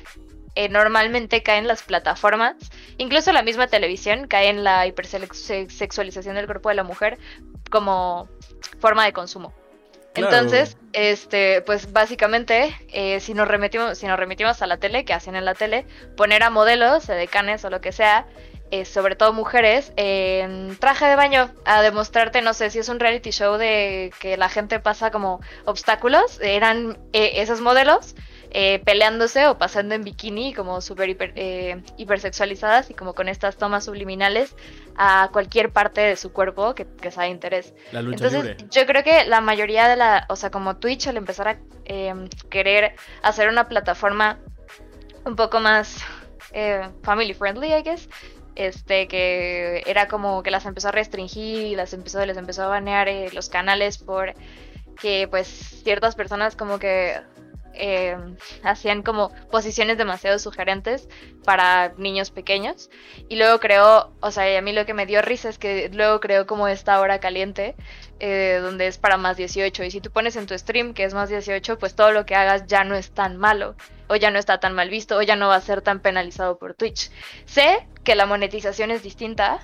[0.54, 2.54] eh, normalmente caen las plataformas.
[2.98, 7.18] Incluso la misma televisión cae en la hipersexualización del cuerpo de la mujer
[7.70, 8.28] como
[8.80, 9.52] forma de consumo.
[10.12, 10.34] Claro.
[10.34, 15.12] Entonces, este, pues básicamente, eh, si nos remitimos, si nos remitimos a la tele, que
[15.14, 15.86] hacen en la tele,
[16.16, 18.26] poner a modelos, decanes o lo que sea,
[18.72, 23.00] eh, sobre todo mujeres, en traje de baño, a demostrarte, no sé, si es un
[23.00, 28.14] reality show de que la gente pasa como obstáculos, eran eh, esos modelos
[28.50, 33.56] eh, peleándose o pasando en bikini, como súper hiper, eh, hipersexualizadas y como con estas
[33.56, 34.56] tomas subliminales
[34.96, 37.74] a cualquier parte de su cuerpo que, que sea de interés.
[37.92, 38.68] La lucha Entonces, libre.
[38.70, 42.14] yo creo que la mayoría de la, o sea, como Twitch al empezar a eh,
[42.50, 44.38] querer hacer una plataforma
[45.24, 45.98] un poco más
[46.52, 48.08] eh, family friendly, I guess,
[48.56, 52.68] este, que era como que las empezó a restringir y las empezó, les empezó a
[52.68, 54.34] banear eh, los canales por
[55.00, 55.46] que pues
[55.82, 57.16] ciertas personas como que
[57.74, 58.16] eh,
[58.62, 61.08] hacían como posiciones demasiado sugerentes
[61.44, 62.90] para niños pequeños
[63.28, 65.90] y luego creó, o sea, y a mí lo que me dio risa es que
[65.92, 67.74] luego creó como esta hora caliente
[68.18, 71.14] eh, donde es para más 18 y si tú pones en tu stream que es
[71.14, 73.76] más 18 pues todo lo que hagas ya no es tan malo
[74.08, 76.58] o ya no está tan mal visto o ya no va a ser tan penalizado
[76.58, 77.10] por Twitch.
[77.46, 79.60] Sé que la monetización es distinta,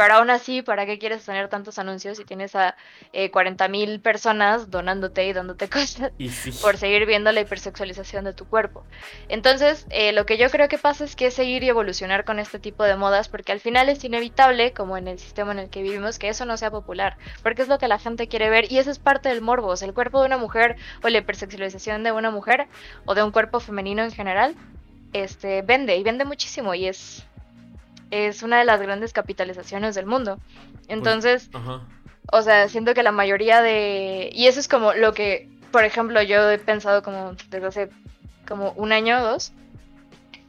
[0.00, 2.74] pero aún así, ¿para qué quieres tener tantos anuncios si tienes a
[3.12, 6.10] eh, 40 mil personas donándote y dándote cosas?
[6.16, 6.52] Y sí.
[6.62, 8.82] por seguir viendo la hipersexualización de tu cuerpo.
[9.28, 12.38] Entonces, eh, lo que yo creo que pasa es que es seguir y evolucionar con
[12.38, 15.68] este tipo de modas, porque al final es inevitable, como en el sistema en el
[15.68, 18.72] que vivimos, que eso no sea popular, porque es lo que la gente quiere ver
[18.72, 19.68] y eso es parte del morbo.
[19.68, 22.68] O sea, el cuerpo de una mujer o la hipersexualización de una mujer
[23.04, 24.56] o de un cuerpo femenino en general,
[25.12, 27.26] este, vende y vende muchísimo y es,
[28.10, 30.38] es una de las grandes capitalizaciones del mundo.
[30.88, 31.80] Entonces, Ajá.
[32.32, 34.30] o sea, siento que la mayoría de...
[34.32, 37.90] Y eso es como lo que, por ejemplo, yo he pensado como desde hace
[38.46, 39.52] como un año o dos.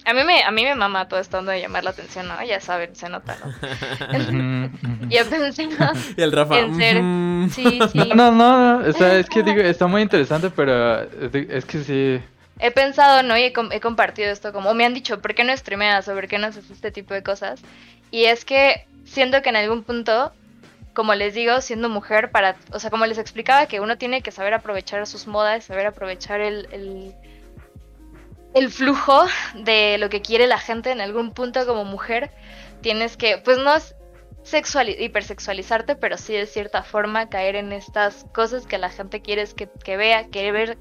[0.03, 2.43] A mí me, a mí me mama todo esto de llamar la atención, ¿no?
[2.43, 3.49] Ya saben, se nota, ¿no?
[4.17, 5.05] Ujú, ujú.
[5.09, 5.93] Y he pensado...
[6.17, 6.59] y el Rafa.
[6.59, 8.11] En mm, Sí, sí.
[8.15, 12.19] No, no, no, o sea, es que digo, está muy interesante, pero es que sí.
[12.61, 13.35] He pensado, ¿no?
[13.37, 14.73] Y he, com- he compartido esto como...
[14.73, 17.23] Me han dicho, ¿por qué no streameas o por qué no haces este tipo de
[17.23, 17.59] cosas?
[18.11, 20.31] Y es que siento que en algún punto,
[20.93, 22.55] como les digo, siendo mujer, para...
[22.71, 26.39] O sea, como les explicaba, que uno tiene que saber aprovechar sus modas, saber aprovechar
[26.39, 27.15] el...
[28.53, 29.23] el flujo
[29.55, 32.29] de lo que quiere la gente en algún punto como mujer,
[32.81, 33.95] tienes que, pues no es
[34.43, 39.45] sexuali- hipersexualizarte, pero sí de cierta forma caer en estas cosas que la gente quiere
[39.55, 40.77] que, que vea, quiere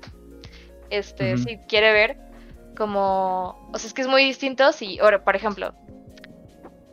[0.90, 1.44] este, Ujú.
[1.44, 2.16] sí, quiere ver,
[2.76, 5.74] como, o sea, es que es muy distinto si, ahora, por ejemplo,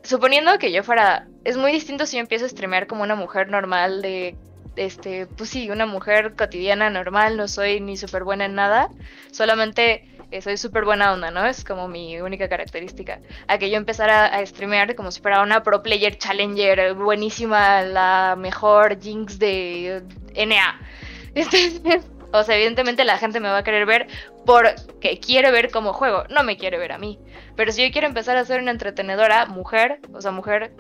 [0.04, 3.50] suponiendo que yo fuera, es muy distinto si yo empiezo a streamear como una mujer
[3.50, 4.36] normal de,
[4.76, 8.90] este, pues sí, una mujer cotidiana normal, no soy ni súper buena en nada,
[9.32, 11.46] solamente eh, soy súper buena onda, ¿no?
[11.46, 13.22] Es como mi única característica.
[13.48, 18.36] A que yo empezara a streamear como si fuera una pro player challenger, buenísima, la
[18.38, 20.04] mejor Jinx de
[20.36, 20.82] NA.
[21.38, 24.08] Este, o sea, evidentemente la gente me va a querer ver
[24.46, 27.20] porque quiere ver cómo juego, no me quiere ver a mí.
[27.56, 30.74] Pero si yo quiero empezar a ser una entretenedora, mujer, o sea, mujer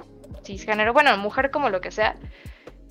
[0.44, 2.16] cisgénero, bueno, mujer como lo que sea,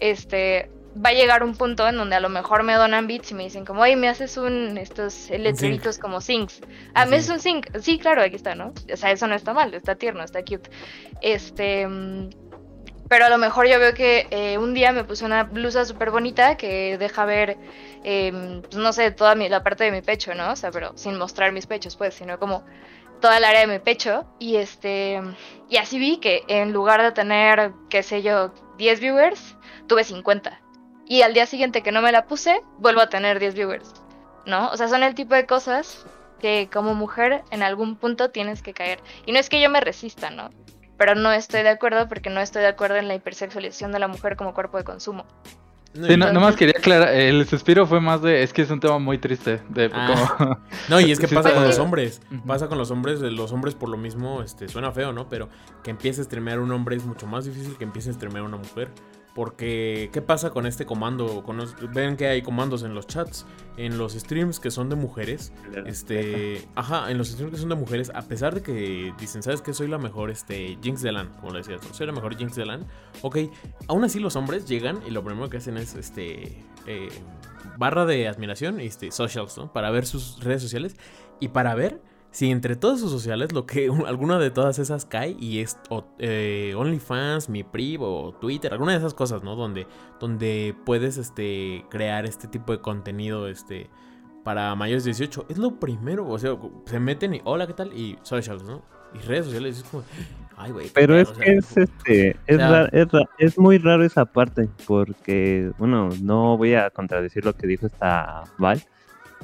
[0.01, 0.71] este,
[1.05, 3.45] va a llegar un punto en donde a lo mejor me donan bits y me
[3.45, 6.61] dicen como, oye, me haces un, estos letreritos como syncs.
[6.95, 7.67] Ah, me haces un sync.
[7.81, 8.73] Sí, claro, aquí está, ¿no?
[8.93, 10.71] O sea, eso no está mal, está tierno, está cute.
[11.21, 12.31] Este, mm,
[13.09, 16.11] pero a lo mejor yo veo que eh, un día me puse una blusa súper
[16.11, 17.57] bonita que deja ver,
[18.05, 20.53] em, pues, no sé, toda mi- la parte de mi pecho, ¿no?
[20.53, 22.65] O sea, pero sin mostrar mis pechos, pues, sino como
[23.21, 24.25] toda el área de mi pecho.
[24.39, 25.21] Y este,
[25.69, 30.61] y así vi que en lugar de tener, qué sé yo, 10 viewers, tuve 50.
[31.07, 33.95] Y al día siguiente que no me la puse, vuelvo a tener 10 viewers,
[34.47, 34.69] ¿no?
[34.71, 36.05] O sea, son el tipo de cosas
[36.41, 39.01] que como mujer en algún punto tienes que caer.
[39.25, 40.51] Y no es que yo me resista, ¿no?
[40.97, 44.09] Pero no estoy de acuerdo porque no estoy de acuerdo en la hipersexualización de la
[44.09, 45.25] mujer como cuerpo de consumo.
[45.95, 48.81] No, Sí, no, nomás quería aclarar, el suspiro fue más de, es que es un
[48.81, 50.35] tema muy triste, de Ah.
[50.39, 50.61] como...
[50.91, 52.21] No, y es que Sí, pasa con los hombres.
[52.47, 53.21] Pasa con los hombres.
[53.21, 55.29] Los hombres por lo mismo, este, suena feo, ¿no?
[55.31, 55.49] Pero
[55.83, 58.59] que empiece a streamear un hombre es mucho más difícil que empiece a streamear una
[58.59, 58.91] mujer.
[59.37, 61.45] Porque, ¿qué pasa con este comando?
[61.45, 63.45] Con los- ven que hay comandos en los chats,
[63.77, 65.53] en los streams que son de mujeres.
[65.85, 69.61] Este, ajá, en los streams que son de mujeres, a pesar de que dicen, ¿sabes
[69.61, 69.75] qué?
[69.75, 72.65] Soy la mejor, este, Jinx de LAN, como le decías, soy la mejor Jinx de
[72.65, 72.87] LAN.
[73.21, 73.37] Ok,
[73.89, 77.09] aún así los hombres llegan y lo primero que hacen es, este, eh,
[77.77, 79.71] barra de admiración, este, socials, ¿no?
[79.71, 80.97] Para ver sus redes sociales
[81.41, 82.01] y para ver
[82.37, 86.05] si entre todas sus sociales lo que alguna de todas esas cae y es o,
[86.19, 89.57] eh, OnlyFans, mi Priv o Twitter, alguna de esas cosas, ¿no?
[89.57, 89.87] Donde,
[90.21, 93.89] donde puedes, este, crear este tipo de contenido, este,
[94.45, 95.47] para mayores de 18.
[95.49, 97.91] Es lo primero, o sea, se meten y hola, ¿qué tal?
[97.95, 98.83] Y socials, ¿no?
[99.15, 100.05] Y redes sociales, es como,
[100.59, 100.91] ay, güey.
[100.93, 101.45] Pero pedo", es o sea,
[102.05, 102.47] que es
[102.93, 107.87] este es muy raro esa parte porque bueno no voy a contradecir lo que dijo
[107.87, 108.83] esta Val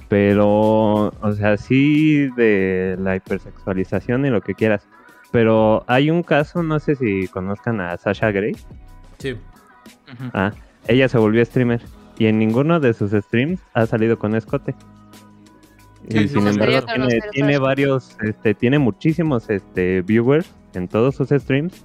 [0.08, 4.86] pero o sea sí de la hipersexualización y lo que quieras.
[5.30, 8.56] Pero hay un caso no sé si conozcan a Sasha Grey.
[9.18, 9.36] Sí.
[10.34, 10.52] Ah
[10.88, 11.80] ella se volvió streamer
[12.18, 14.74] y en ninguno de sus streams ha salido con escote.
[16.08, 20.88] Sí, y sí, sin embargo tiene, Conocer tiene varios este tiene muchísimos este viewers en
[20.88, 21.84] todos sus streams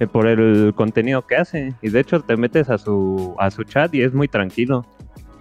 [0.00, 1.74] eh, por el contenido que hace.
[1.82, 4.86] Y de hecho te metes a su a su chat y es muy tranquilo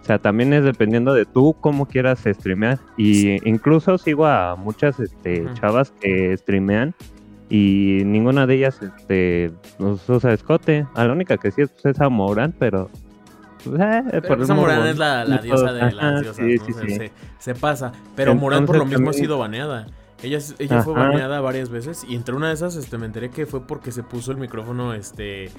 [0.01, 4.99] o sea también es dependiendo de tú cómo quieras streamear y incluso sigo a muchas
[4.99, 6.93] este chavas que streamean
[7.49, 11.95] y ninguna de ellas este nos usa escote a la única que sí es, pues,
[11.95, 12.89] es a Morán pero
[13.63, 16.65] pues, eh, Pero esa Morán es la, diosa de las diosas, sí, ¿no?
[16.65, 16.95] sí, Se- sí.
[16.95, 17.91] Se, se pasa.
[18.15, 19.85] Pero Morán por lo mismo ha sido baneada.
[20.23, 23.45] Ella, ella fue baneada varias veces y entre una de esas este, me enteré que
[23.45, 25.49] fue porque se puso el micrófono este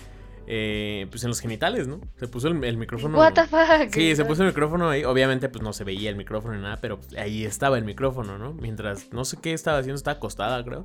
[0.54, 1.98] eh, pues en los genitales, ¿no?
[2.16, 3.16] Se puso el, el micrófono.
[3.16, 3.90] What the fuck?
[3.90, 5.02] Sí, se puso el micrófono ahí.
[5.02, 8.52] Obviamente, pues no se veía el micrófono ni nada, pero ahí estaba el micrófono, ¿no?
[8.52, 10.84] Mientras, no sé qué estaba haciendo, estaba acostada, creo.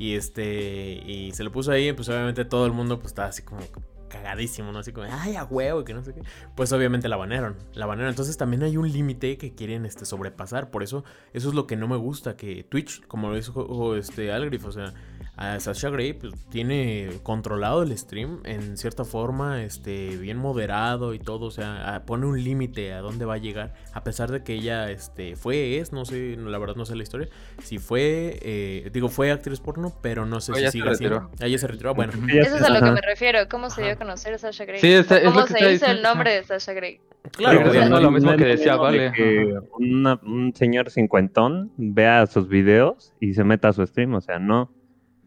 [0.00, 3.42] Y este, y se lo puso ahí, pues obviamente todo el mundo, pues estaba así
[3.42, 3.60] como
[4.08, 4.80] cagadísimo, ¿no?
[4.80, 6.22] Así como, ay, a huevo, y que no sé qué.
[6.56, 8.10] Pues obviamente la banearon, la banearon.
[8.10, 10.72] Entonces también hay un límite que quieren, este, sobrepasar.
[10.72, 14.32] Por eso, eso es lo que no me gusta, que Twitch, como lo dijo este
[14.32, 14.92] Algrif, o sea,
[15.36, 21.18] a Sasha Grey pues, tiene controlado el stream en cierta forma, este, bien moderado y
[21.18, 24.44] todo, o sea, a- pone un límite a dónde va a llegar, a pesar de
[24.44, 27.28] que ella, este, fue, es, no sé, la verdad no sé la historia,
[27.62, 31.18] si fue, eh, digo, fue actriz porno, pero no sé si sigue siendo.
[31.18, 31.30] retiró.
[31.40, 32.12] Ella se retiró, bueno.
[32.28, 33.40] Eso es a lo que me refiero.
[33.50, 33.96] ¿Cómo se dio Ajá.
[33.96, 34.80] a conocer a Sasha Grey?
[34.80, 37.00] Sí, es ¿Cómo lo que se hizo el nombre de Sasha Grey?
[37.32, 37.94] Claro, Pero obviamente.
[37.94, 42.48] no, lo mismo es que decía de Vale, que una- un señor cincuentón vea sus
[42.48, 44.70] videos y se meta a su stream, o sea, no.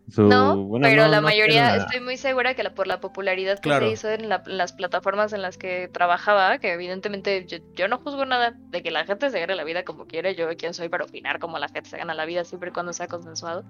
[0.09, 3.01] Su- No, bueno, pero no- la no mayoría, estoy muy segura que la, por la
[3.01, 3.85] popularidad que Claro.
[3.87, 7.97] se hizo en la- las plataformas en las que trabajaba, que evidentemente yo, yo no
[7.97, 10.87] juzgo nada de que la gente se gane la vida como quiere, yo quién soy
[10.87, 13.65] para opinar cómo la gente se gana la vida siempre y cuando sea consensuado.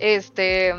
[0.00, 0.74] Este,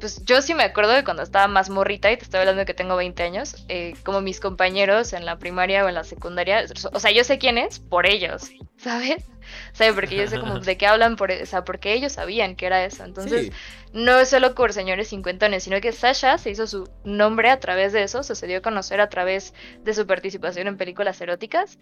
[0.00, 2.66] pues yo sí me acuerdo de cuando estaba más morrita, y te estoy hablando de
[2.66, 6.64] que tengo 20 años, eh, como mis compañeros en la primaria o en la secundaria,
[6.92, 9.24] o sea, yo sé quién es por ellos, ¿sabes?
[9.72, 12.54] O sea, porque yo sé como de qué hablan, por, o sea, porque ellos sabían
[12.54, 13.04] que era eso.
[13.04, 13.52] Entonces, Sí.
[13.92, 17.92] no es solo por señores cincuentones, sino que Sasha se hizo su nombre a través
[17.92, 21.78] de eso, se dio a conocer a través de su participación en películas eróticas.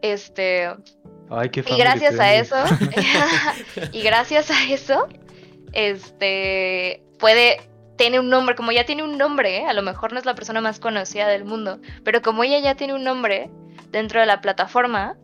[0.00, 0.70] Este,
[1.30, 2.56] Ay, qué y gracias a eso,
[3.92, 5.08] y gracias a eso,
[5.72, 7.60] este, puede,
[7.96, 9.66] tiene un nombre, como ya tiene un nombre, ¿eh?
[9.66, 12.74] a lo mejor no es la persona más conocida del mundo, pero como ella ya
[12.74, 13.50] tiene un nombre
[13.90, 15.16] dentro de la plataforma,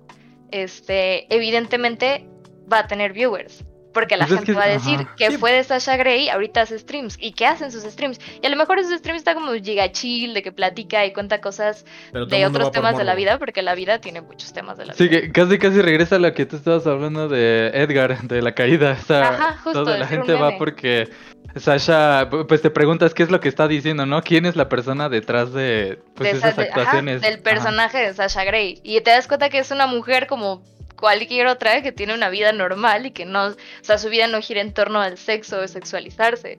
[0.50, 2.26] este, evidentemente
[2.72, 3.64] va a tener viewers.
[3.92, 5.14] Porque la Pues es gente que- va a decir ajá.
[5.16, 5.36] que Sí.
[5.36, 7.16] fue de Sasha Grey, ahorita hace streams.
[7.20, 8.20] ¿Y qué hacen sus streams?
[8.40, 11.40] Y a lo mejor esos streams está como giga chill, de que platica y cuenta
[11.40, 14.94] cosas de otros temas de la vida, porque la vida tiene muchos temas de la
[14.94, 15.22] Sí, vida.
[15.22, 18.92] que casi casi regresa a lo que tú estabas hablando de Edgar, de la caída.
[18.92, 21.08] O sea, Ajá, justo, toda la gente va porque
[21.56, 24.22] Sasha, pu- pues te preguntas qué es lo que está diciendo, ¿no?
[24.22, 27.20] ¿Quién es la persona detrás de pues, de esas esa- de- ajá, actuaciones?
[27.22, 27.42] del Ajá.
[27.42, 28.80] personaje de Sasha Grey.
[28.84, 30.62] Y te das cuenta que es una mujer como
[30.96, 34.40] cualquier otra que tiene una vida normal y que no, o sea, su vida no
[34.40, 36.58] gira en torno al sexo o sexualizarse.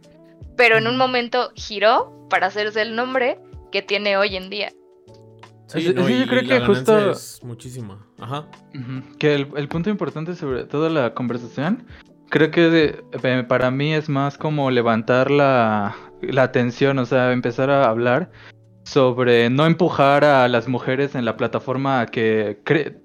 [0.58, 3.40] Pero en un momento giró para hacerse el nombre
[3.72, 4.72] que tiene hoy en día.
[5.68, 8.06] Sí, Sí, no, sí, yo creo que justo- es muchísima.
[8.20, 8.46] Ajá.
[9.18, 11.86] Que el, el punto importante sobre toda la conversación,
[12.32, 17.70] creo que eh, para mí es más como levantar la, la atención, o sea, empezar
[17.70, 18.32] a hablar
[18.84, 22.98] sobre no empujar a las mujeres en la plataforma que cre-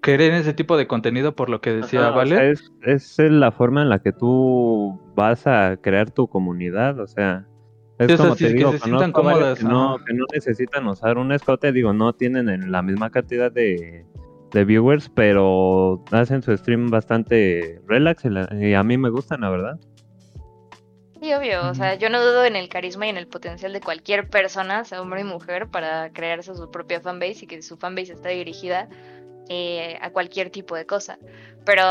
[0.00, 2.36] creen ese tipo de contenido por lo que decía Ajá, o Vale.
[2.36, 7.06] sea, es, es la forma en la que tú vas a crear tu comunidad, o
[7.08, 7.46] sea,
[7.98, 9.64] es Sí, o sea, como sí, te que digo, se sientan conozco varios cómodas, que
[9.64, 14.04] no, que no necesitan usar un escote, digo, no tienen en la misma cantidad de,
[14.54, 19.42] de viewers, pero hacen su stream bastante relax y, la- y a mí me gustan,
[19.42, 19.78] la verdad.
[21.20, 23.80] Sí, obvio, o sea, yo no dudo en el carisma y en el potencial de
[23.80, 28.12] cualquier persona, sea hombre y mujer, para crearse su propia fanbase y que su fanbase
[28.12, 28.88] esté dirigida
[29.48, 31.18] eh, a cualquier tipo de cosa.
[31.64, 31.82] Pero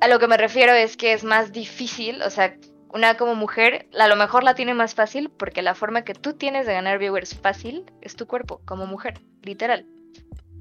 [0.00, 2.56] a lo que me refiero es que es más difícil, o sea,
[2.94, 6.32] una como mujer, a lo mejor la tiene más fácil porque la forma que tú
[6.34, 9.84] tienes de ganar viewers fácil es tu cuerpo, como mujer, literal.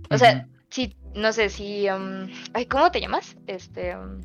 [0.09, 1.89] O sea, si, no sé, si...
[1.89, 3.37] um, ay, ¿cómo te llamas?
[3.47, 3.95] Este...
[3.95, 4.21] um,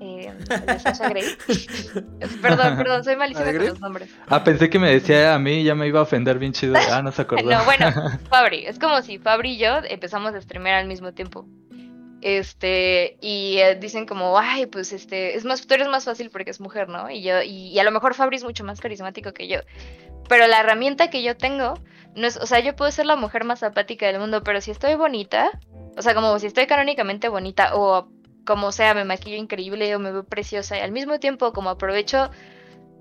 [0.00, 0.34] eh,
[0.66, 1.24] de Sasha Grey.
[2.42, 4.10] perdón, perdón, soy malísima ¿La de con los nombres.
[4.26, 6.74] Ah, pensé que me decía a mí, ya me iba a ofender bien chido.
[6.90, 7.48] Ah, no se acordó.
[7.48, 7.92] No, bueno,
[8.28, 8.66] Fabri.
[8.66, 11.46] Es como si Fabri y yo empezamos a streamear al mismo tiempo.
[12.20, 16.50] Este, y eh, dicen como, ay, pues este, es más, tú eres más fácil porque
[16.50, 17.08] es mujer, ¿no?
[17.08, 19.60] Y yo, y, y a lo mejor Fabri es mucho más carismático que yo.
[20.28, 21.74] Pero la herramienta que yo tengo,
[22.16, 24.70] no es, o sea, yo puedo ser la mujer más apática del mundo, pero si
[24.72, 25.50] estoy bonita,
[25.96, 28.08] o sea, como si estoy canónicamente bonita, o
[28.44, 32.30] como sea, me maquillo increíble o me veo preciosa, y al mismo tiempo como aprovecho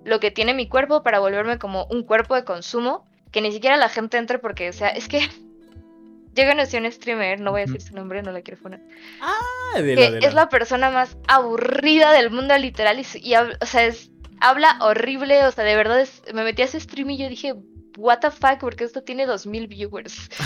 [0.04, 3.78] lo que tiene mi cuerpo para volverme como un cuerpo de consumo, que ni siquiera
[3.78, 5.20] la gente entre porque, o sea, es que
[6.34, 8.82] yo conocí a un streamer, no voy a decir su nombre, no la quiero poner,
[9.22, 10.28] Ah, de que la, de la.
[10.28, 15.46] es la persona más aburrida del mundo literal y, y o sea, es, habla horrible,
[15.46, 17.54] o sea, de verdad es- me metí a su stream y yo dije,
[17.98, 20.30] what the fuck, porque esto tiene 2000 viewers.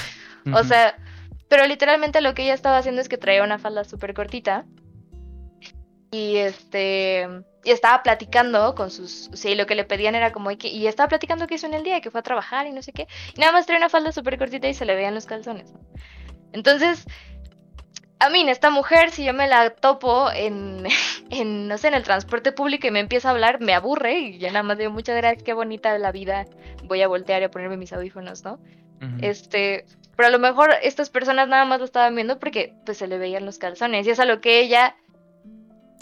[0.54, 0.96] O sea,
[1.50, 4.66] pero literalmente lo que ella estaba haciendo es que traía una falda súper cortita.
[6.12, 7.28] Y este.
[7.64, 9.30] Y estaba platicando con sus.
[9.34, 10.52] Sí, lo que le pedían era como.
[10.52, 12.94] Y estaba platicando que hizo en el día, que fue a trabajar y no sé
[12.94, 13.08] qué.
[13.36, 15.74] Y nada más traía una falda súper cortita y se le veían los calzones.
[16.54, 17.06] Entonces.
[18.22, 20.86] A mí, esta mujer, si yo me la topo en,
[21.30, 24.40] en, no sé, en el transporte público y me empieza a hablar, me aburre y
[24.40, 26.46] ya nada más digo, muchas gracias, qué bonita la vida,
[26.90, 28.60] voy a voltear y a ponerme mis audífonos, ¿no?
[29.22, 29.86] Este,
[30.18, 33.18] pero a lo mejor estas personas nada más lo estaban viendo porque pues se le
[33.18, 34.98] veían los calzones y es a lo que ella,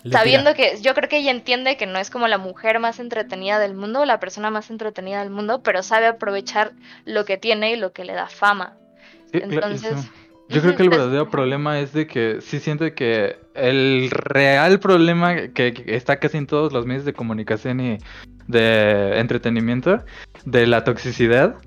[0.01, 0.71] Le sabiendo tira.
[0.71, 3.75] que yo creo que ella entiende que no es como la mujer más entretenida del
[3.75, 6.71] mundo, la persona más entretenida del mundo, pero sabe aprovechar
[7.05, 8.77] lo que tiene y lo que le da fama.
[9.31, 10.09] Sí, Entonces.
[10.49, 15.35] Yo creo que el verdadero problema es de que sí siento que el real problema
[15.49, 17.97] que, que está casi en todos los medios de comunicación y
[18.47, 20.03] de entretenimiento,
[20.45, 21.57] de la toxicidad,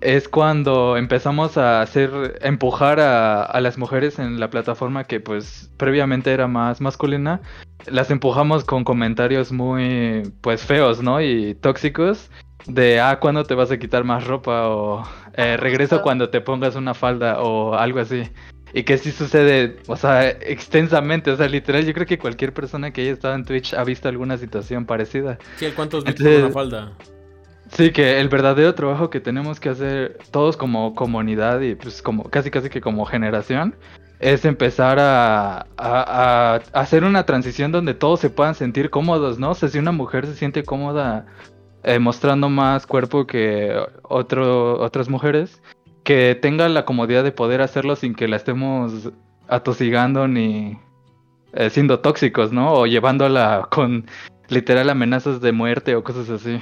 [0.00, 5.70] es cuando empezamos a hacer, empujar a, a las mujeres en la plataforma que pues
[5.76, 7.40] previamente era más masculina,
[7.86, 11.20] las empujamos con comentarios muy pues feos, ¿no?
[11.20, 12.30] Y tóxicos
[12.66, 14.68] de, ah, ¿cuándo te vas a quitar más ropa?
[14.68, 18.22] O eh, regreso cuando te pongas una falda o algo así.
[18.74, 22.90] Y que sí sucede, o sea, extensamente, o sea, literal, yo creo que cualquier persona
[22.90, 25.38] que haya estado en Twitch ha visto alguna situación parecida.
[25.56, 26.92] Sí, el cuántos bits Entonces- por una falda.
[27.70, 32.24] Sí, que el verdadero trabajo que tenemos que hacer todos como comunidad y pues como
[32.24, 33.74] casi casi que como generación
[34.20, 39.50] es empezar a, a- a hacer una transición donde todos se puedan sentir cómodos, ¿no?
[39.50, 41.24] O sea, si una mujer se siente cómoda
[41.82, 45.62] eh, mostrando más cuerpo que otro, otras mujeres,
[46.04, 49.10] que tenga la comodidad de poder hacerlo sin que la estemos
[49.48, 50.78] atosigando ni
[51.52, 52.72] eh, siendo tóxicos, ¿no?
[52.72, 54.06] O llevándola con
[54.48, 56.60] literal amenazas de muerte o cosas así.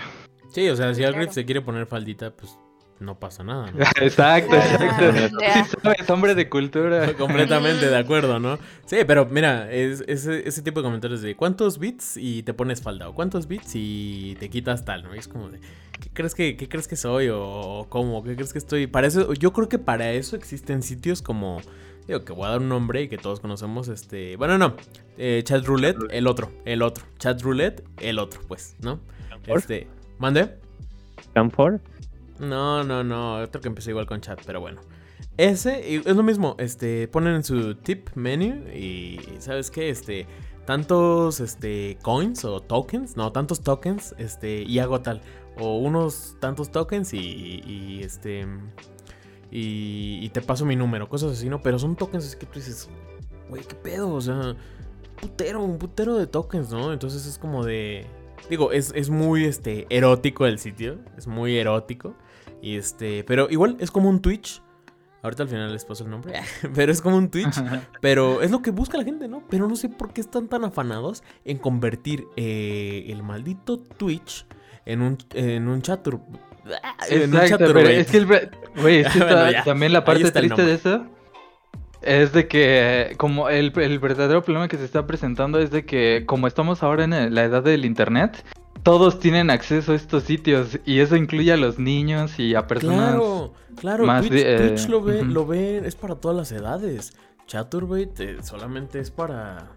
[0.51, 1.17] Sí, o sea, si Claro.
[1.17, 2.59] Algriff se quiere poner faldita, pues
[3.01, 3.83] no pasa nada, ¿no?
[4.01, 5.39] exacto, exacto.
[5.41, 5.65] Ya.
[5.65, 7.15] Sí sabes, hombre de cultura.
[7.19, 8.59] Completamente de acuerdo, ¿no?
[8.87, 12.83] Sí, pero mira, es, ese, ese tipo de comentarios de ¿cuántos bits y te pones
[12.83, 13.09] falda?
[13.09, 15.03] ¿O cuántos bits y te quitas tal?
[15.05, 15.15] ¿no?
[15.15, 15.61] Y es como de,
[16.01, 17.29] ¿qué crees que, qué crees que soy?
[17.29, 18.23] ¿O, o cómo?
[18.23, 18.87] ¿Qué crees que estoy?
[18.87, 21.61] Para eso, yo creo que para eso existen sitios como,
[22.07, 24.77] digo, que voy a dar un nombre y que todos conocemos, este, bueno, no,
[25.17, 29.01] eh, Chat Roulette, el otro, el otro, Chat Roulette, el otro, pues, ¿no?
[29.47, 29.87] Este,
[30.19, 30.59] ¿mande?
[31.35, 31.81] Camfor.
[32.41, 33.37] No, no, no.
[33.37, 34.81] Otro que empezó igual con chat, pero bueno.
[35.37, 36.57] Ese es lo mismo.
[36.59, 39.91] Este, ponen en su tip menu y ¿sabes qué?
[39.91, 40.27] Este,
[40.67, 45.23] tantos este coins o tokens, no, tantos tokens, este, y hago tal
[45.59, 48.47] o unos tantos tokens y, y, este
[49.51, 51.61] y, y te paso mi número, cosas así, ¿no?
[51.63, 52.89] Pero son tokens así que tú dices,
[53.49, 54.57] güey, qué pedo, o sea,
[55.21, 56.93] putero, un putero de tokens, ¿no?
[56.93, 58.07] Entonces es como de
[58.49, 60.99] Digo, es, es muy este, erótico el sitio.
[61.17, 62.15] Es muy erótico.
[62.63, 63.25] Y este.
[63.25, 64.63] Pero igual es como un Twitch.
[65.23, 66.35] Ahorita al final les paso el nombre.
[66.75, 67.57] pero es como un Twitch.
[68.01, 69.43] Pero es lo que busca la gente, ¿no?
[69.49, 74.47] Pero no sé por qué están tan afanados en convertir eh, el maldito Twitch
[74.87, 76.21] en un, en un chatur.
[77.09, 78.01] En un Exacto, pero chaturbate.
[78.01, 79.65] es que el es que Bueno, ya.
[79.65, 81.07] también la parte triste de eso
[82.03, 86.25] es de que como el, el verdadero problema que se está presentando es de que
[86.27, 88.45] como estamos ahora en la edad del internet,
[88.83, 93.11] todos tienen acceso a estos sitios y eso incluye a los niños y a personas
[93.11, 94.07] Claro, claro.
[94.07, 97.13] más Twitch, de- eh, Twitch lo ve, lo ve, es para todas las edades.
[97.47, 99.69] Chaturbate eh, solamente es para.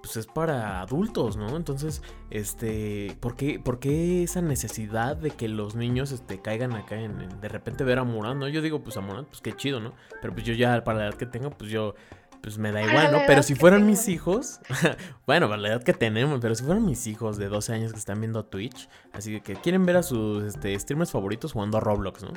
[0.00, 1.56] Pues es para adultos, ¿no?
[1.56, 3.16] Entonces, este.
[3.20, 7.40] ¿por qué, por qué esa necesidad de que los niños este, caigan acá en, en
[7.40, 8.48] de repente ver a Morán, ¿no?
[8.48, 9.92] Yo digo, pues a Morán, pues qué chido, ¿no?
[10.22, 11.94] Pero pues yo ya, para la edad que tengo, pues yo.
[12.42, 13.18] Pues me da Para igual, ¿no?
[13.26, 13.90] Pero si fueran tengo.
[13.90, 14.60] mis hijos.
[15.26, 17.98] bueno, para la edad que tenemos, pero si fueran mis hijos de 12 años que
[17.98, 22.22] están viendo Twitch, así que quieren ver a sus este, streamers favoritos jugando a Roblox,
[22.22, 22.32] ¿no?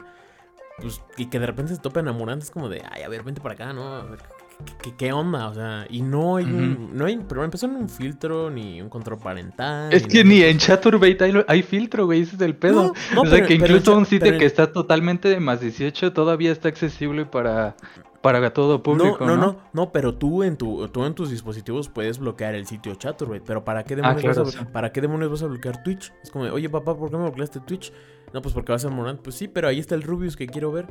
[0.79, 3.53] Pues, y que de repente se topen enamorantes como de, ay, a ver, vente para
[3.53, 3.93] acá, ¿no?
[3.93, 4.19] A ver,
[4.65, 5.47] ¿qué, qué, qué onda?
[5.49, 8.89] O sea, y no hay un, no hay, pero empezó en un filtro, ni un
[8.89, 9.93] control parental.
[9.93, 10.29] Es que nada.
[10.35, 12.85] ni en Chaturbate hay, hay filtro, güey, ese es el pedo.
[12.85, 16.11] No, no, o sea pero- que incluso un sitio que está totalmente de más 18
[16.13, 17.75] todavía está accesible para,
[18.21, 19.35] para todo público, no, ¿no?
[19.37, 22.93] no, no, no, pero tú en tu, tú en tus dispositivos puedes bloquear el sitio
[22.95, 24.65] Chaturbate, pero ¿para qué demonios, claro, vas, a, sí.
[24.71, 26.13] ¿para qué demonios vas a bloquear Twitch?
[26.23, 27.91] Es como, de, oye papá, ¿por qué me bloqueaste Twitch?
[28.33, 29.19] No, pues porque vas a Morant.
[29.21, 30.87] Pues sí, pero ahí está el Rubius que quiero ver.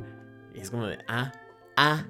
[0.53, 1.31] Y es como de, ah,
[1.77, 2.05] ah.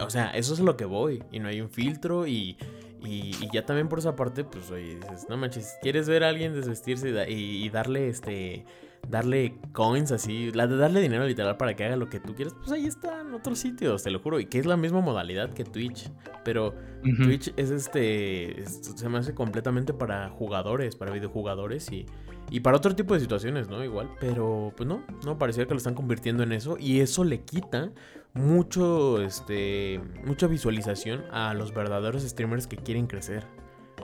[0.00, 1.22] O sea, eso es a lo que voy.
[1.30, 2.56] Y no hay un filtro y,
[3.04, 6.28] y, y ya también por esa parte, pues oye, dices, no manches, ¿quieres ver a
[6.30, 8.64] alguien desvestirse y- y darle este...
[9.08, 12.54] Darle coins así, la de darle dinero literal para que haga lo que tú quieras,
[12.54, 15.52] pues ahí está en otros sitios, te lo juro, y que es la misma modalidad
[15.52, 16.10] que Twitch,
[16.44, 16.74] pero.
[17.02, 18.60] Twitch es este.
[18.62, 22.06] es- se me hace completamente para jugadores, para videojugadores y,
[22.48, 23.82] y para otro tipo de situaciones, ¿no?
[23.84, 24.08] Igual.
[24.20, 26.76] Pero, pues no, no, parecía que lo están convirtiendo en eso.
[26.78, 27.90] Y eso le quita
[28.34, 30.00] mucho, este.
[30.24, 33.44] mucha visualización a los verdaderos streamers que quieren crecer.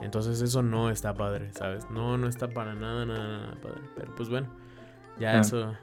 [0.01, 1.89] Entonces eso no está padre, ¿sabes?
[1.89, 3.81] No, no está para nada, nada, nada padre.
[3.95, 4.47] Pero pues bueno,
[5.19, 5.39] ya Ah.
[5.41, 5.75] eso.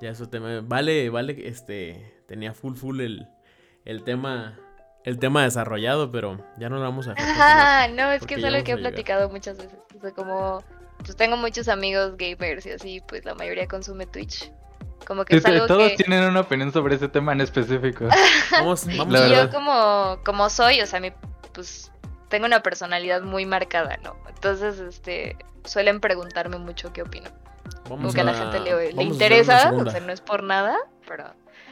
[0.00, 0.60] Ya eso tema.
[0.62, 2.14] Vale, vale, este.
[2.26, 3.26] Tenía full, full el,
[3.84, 4.58] el tema.
[5.04, 7.12] El tema desarrollado, pero ya no lo vamos a.
[7.12, 9.78] Ajá, no, es que es algo que he platicado muchas veces.
[9.96, 10.62] O sea, como
[10.98, 14.52] pues tengo muchos amigos gamers y así, pues la mayoría consume Twitch.
[15.06, 17.40] Como que Sí, es sí, algo todos que tienen una opinión sobre ese tema en
[17.40, 18.06] específico.
[18.52, 21.12] Vamos, y yo como como soy, o sea, mi
[21.54, 21.90] pues
[22.28, 24.16] tengo una personalidad muy marcada, ¿no?
[24.28, 27.30] Entonces, este suelen preguntarme mucho qué opino.
[27.84, 30.76] Como vamos que a la gente le, le interesa, o sea, no es por nada,
[31.06, 31.24] pero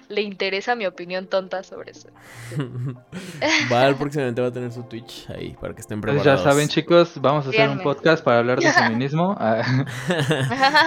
[0.08, 2.08] le interesa mi opinión tonta sobre eso.
[3.70, 6.44] Val próximamente va a tener su Twitch ahí para que estén Pues preparados.
[6.44, 9.36] ya saben, chicos, vamos a hacer un podcast para hablar de feminismo.
[9.48, 9.62] Ah,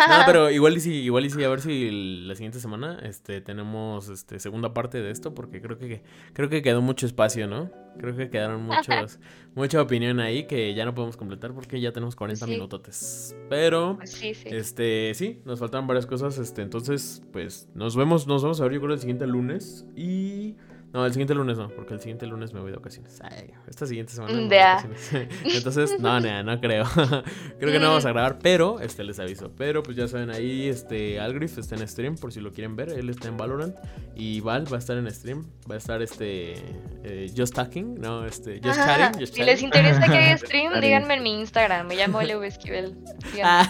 [0.10, 1.90] no, pero igual y sí, igual y sí, a ver si
[2.26, 6.04] la siguiente semana este tenemos este segunda parte de esto porque creo que
[6.34, 7.70] creo que quedó mucho espacio, ¿no?
[8.00, 9.20] Creo que quedaron muchos
[9.56, 12.52] mucha opinión ahí que ya no podemos completar porque ya tenemos 40 Sí.
[12.52, 13.36] minutotes.
[13.50, 14.48] Pero Pues sí, sí.
[14.50, 16.38] Este, sí, nos faltan varias cosas.
[16.38, 19.86] Este, entonces, pues, nos vemos, nos vamos a ver, yo creo, el siguiente lunes.
[19.96, 20.56] Y
[20.92, 23.20] No, el siguiente lunes no, porque el siguiente lunes me voy de ocasiones.
[23.22, 24.34] Ay, esta siguiente semana.
[24.34, 25.30] me voy de ocasiones.
[25.56, 26.86] Entonces, no, no, no creo.
[27.60, 29.52] creo que no vamos a grabar, pero este les aviso.
[29.56, 32.90] Pero pues ya saben, ahí este Algrif está en stream por si lo quieren ver.
[32.90, 33.76] Él está en Valorant.
[34.16, 35.46] Y Val va a estar en stream.
[35.70, 36.56] Va a estar este
[37.04, 39.22] eh, Just Talking, no, este Just Ajá, Chatting.
[39.22, 41.88] Just Si les interesa que haga stream, díganme en mi Instagram.
[41.88, 42.98] Me llamo Leo Esquivel.
[43.44, 43.70] Ah.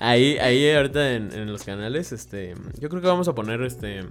[0.00, 4.04] Ahí, ahí ahorita en, en los canales, este, yo creo que vamos a poner este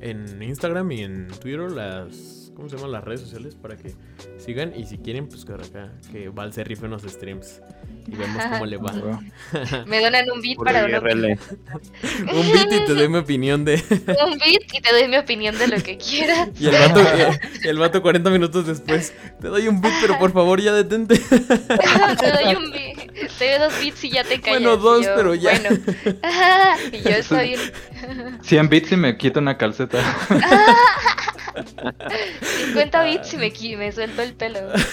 [0.00, 3.94] en Instagram y en Twitter las, ¿cómo se llaman las redes sociales para que
[4.38, 7.60] sigan y si quieren pues que acá que Val se rife unos streams
[8.06, 8.92] y vemos cómo le va.
[9.86, 10.98] Me donan un beat para una.
[11.02, 15.56] Un beat y te doy mi opinión de un beat y te doy mi opinión
[15.58, 16.48] de lo que quieras.
[16.58, 17.00] y el vato
[17.62, 21.16] y el vato 40 minutos después, te doy un beat, pero por favor ya detente.
[21.18, 22.91] te doy un beat.
[23.38, 24.60] Te doy dos beats y ya te callas.
[24.60, 25.50] Bueno, dos, yo, pero ya.
[25.58, 25.78] Bueno.
[26.92, 27.60] Y yo está bien.
[28.42, 29.98] 100 bits y me quito una calceta.
[32.72, 34.72] 50 bits y me, me suelto el pelo.
[34.72, 34.84] Es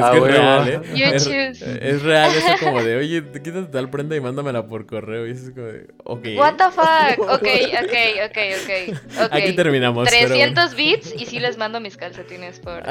[0.00, 0.26] Ah, que es bueno.
[0.26, 0.80] real, ¿eh?
[0.94, 1.26] You Es,
[1.62, 5.26] es real eso como de, oye, te quítate tal prenda y mándamela por correo.
[5.26, 6.26] Y es como de, ok.
[6.36, 7.18] What the fuck?
[7.30, 7.48] Ok,
[7.82, 7.94] ok,
[8.26, 9.30] ok, ok.
[9.30, 9.56] Aquí ok.
[9.56, 10.08] terminamos.
[10.08, 10.54] pero bueno.
[10.54, 12.82] 300 bits y sí les mando mis calcetines por,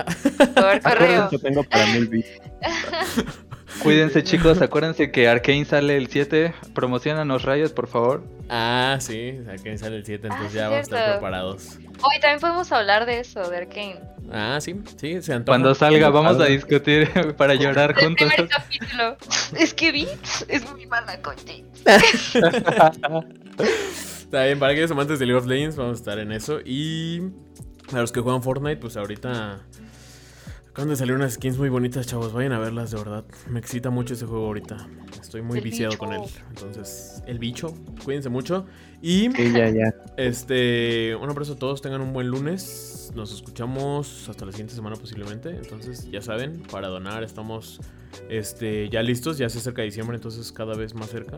[0.53, 1.23] por correo.
[1.23, 2.29] Acuérdense, tengo para mil bits.
[3.81, 6.53] Cuídense chicos, acuérdense que Arkane sale el 7.
[6.73, 8.23] Promocionanos rayos, por favor.
[8.49, 11.77] Ah, sí, aquí sale el 7, entonces Ah, ya vamos a estar preparados.
[12.01, 13.99] Hoy también podemos hablar de eso, de Arkane.
[14.31, 15.51] Ah, sí, sí, se antoja.
[15.57, 18.31] Cuando salga vamos a discutir para llorar El juntos.
[18.33, 19.17] primer capítulo.
[19.57, 21.65] Es que Beats es muy mala content.
[24.23, 26.59] Está bien, para aquellos amantes de League of Legends vamos a estar en eso.
[26.65, 27.21] Y
[27.87, 29.59] para los que juegan Fortnite, pues ahorita
[30.73, 32.33] acaban de salir unas skins muy bonitas, chavos.
[32.33, 33.23] Vayan a verlas, de verdad.
[33.47, 34.87] Me excita mucho ese juego ahorita.
[35.21, 35.99] Estoy muy El viciado bicho.
[35.99, 36.21] con él.
[36.49, 38.65] Entonces, el bicho, cuídense mucho.
[38.99, 39.93] Y Sí, ya, ya.
[40.17, 43.11] Este, un abrazo a todos, tengan un buen lunes.
[43.13, 45.49] Nos escuchamos hasta la siguiente semana posiblemente.
[45.51, 47.79] Entonces, ya saben, para donar estamos
[48.29, 51.37] este, ya listos, ya se acerca diciembre, entonces cada vez más cerca.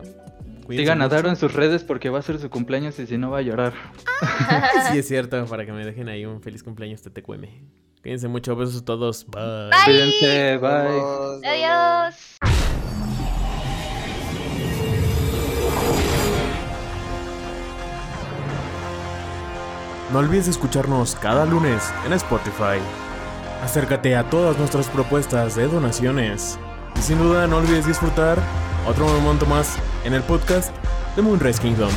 [0.64, 1.08] Cuídense Sigan a.
[1.08, 3.42] Daro en sus redes porque va a ser su cumpleaños y si no va a
[3.42, 3.74] llorar.
[4.92, 7.44] Sí, es cierto, para que me dejen ahí un feliz cumpleaños TTQM.
[8.06, 9.26] Cuídense mucho, besos a todos.
[9.26, 9.42] Bye.
[9.68, 9.84] Bye.
[9.84, 10.70] Cuídense, bye.
[10.70, 11.44] Vamos, vamos.
[11.44, 12.14] Adiós.
[20.12, 22.78] No olvides escucharnos cada lunes en Spotify.
[23.64, 26.60] Acércate a todas nuestras propuestas de donaciones.
[26.94, 28.38] Y sin duda no olvides disfrutar
[28.86, 30.72] otro momento más en el podcast
[31.16, 31.90] de Moonrise Kingdom.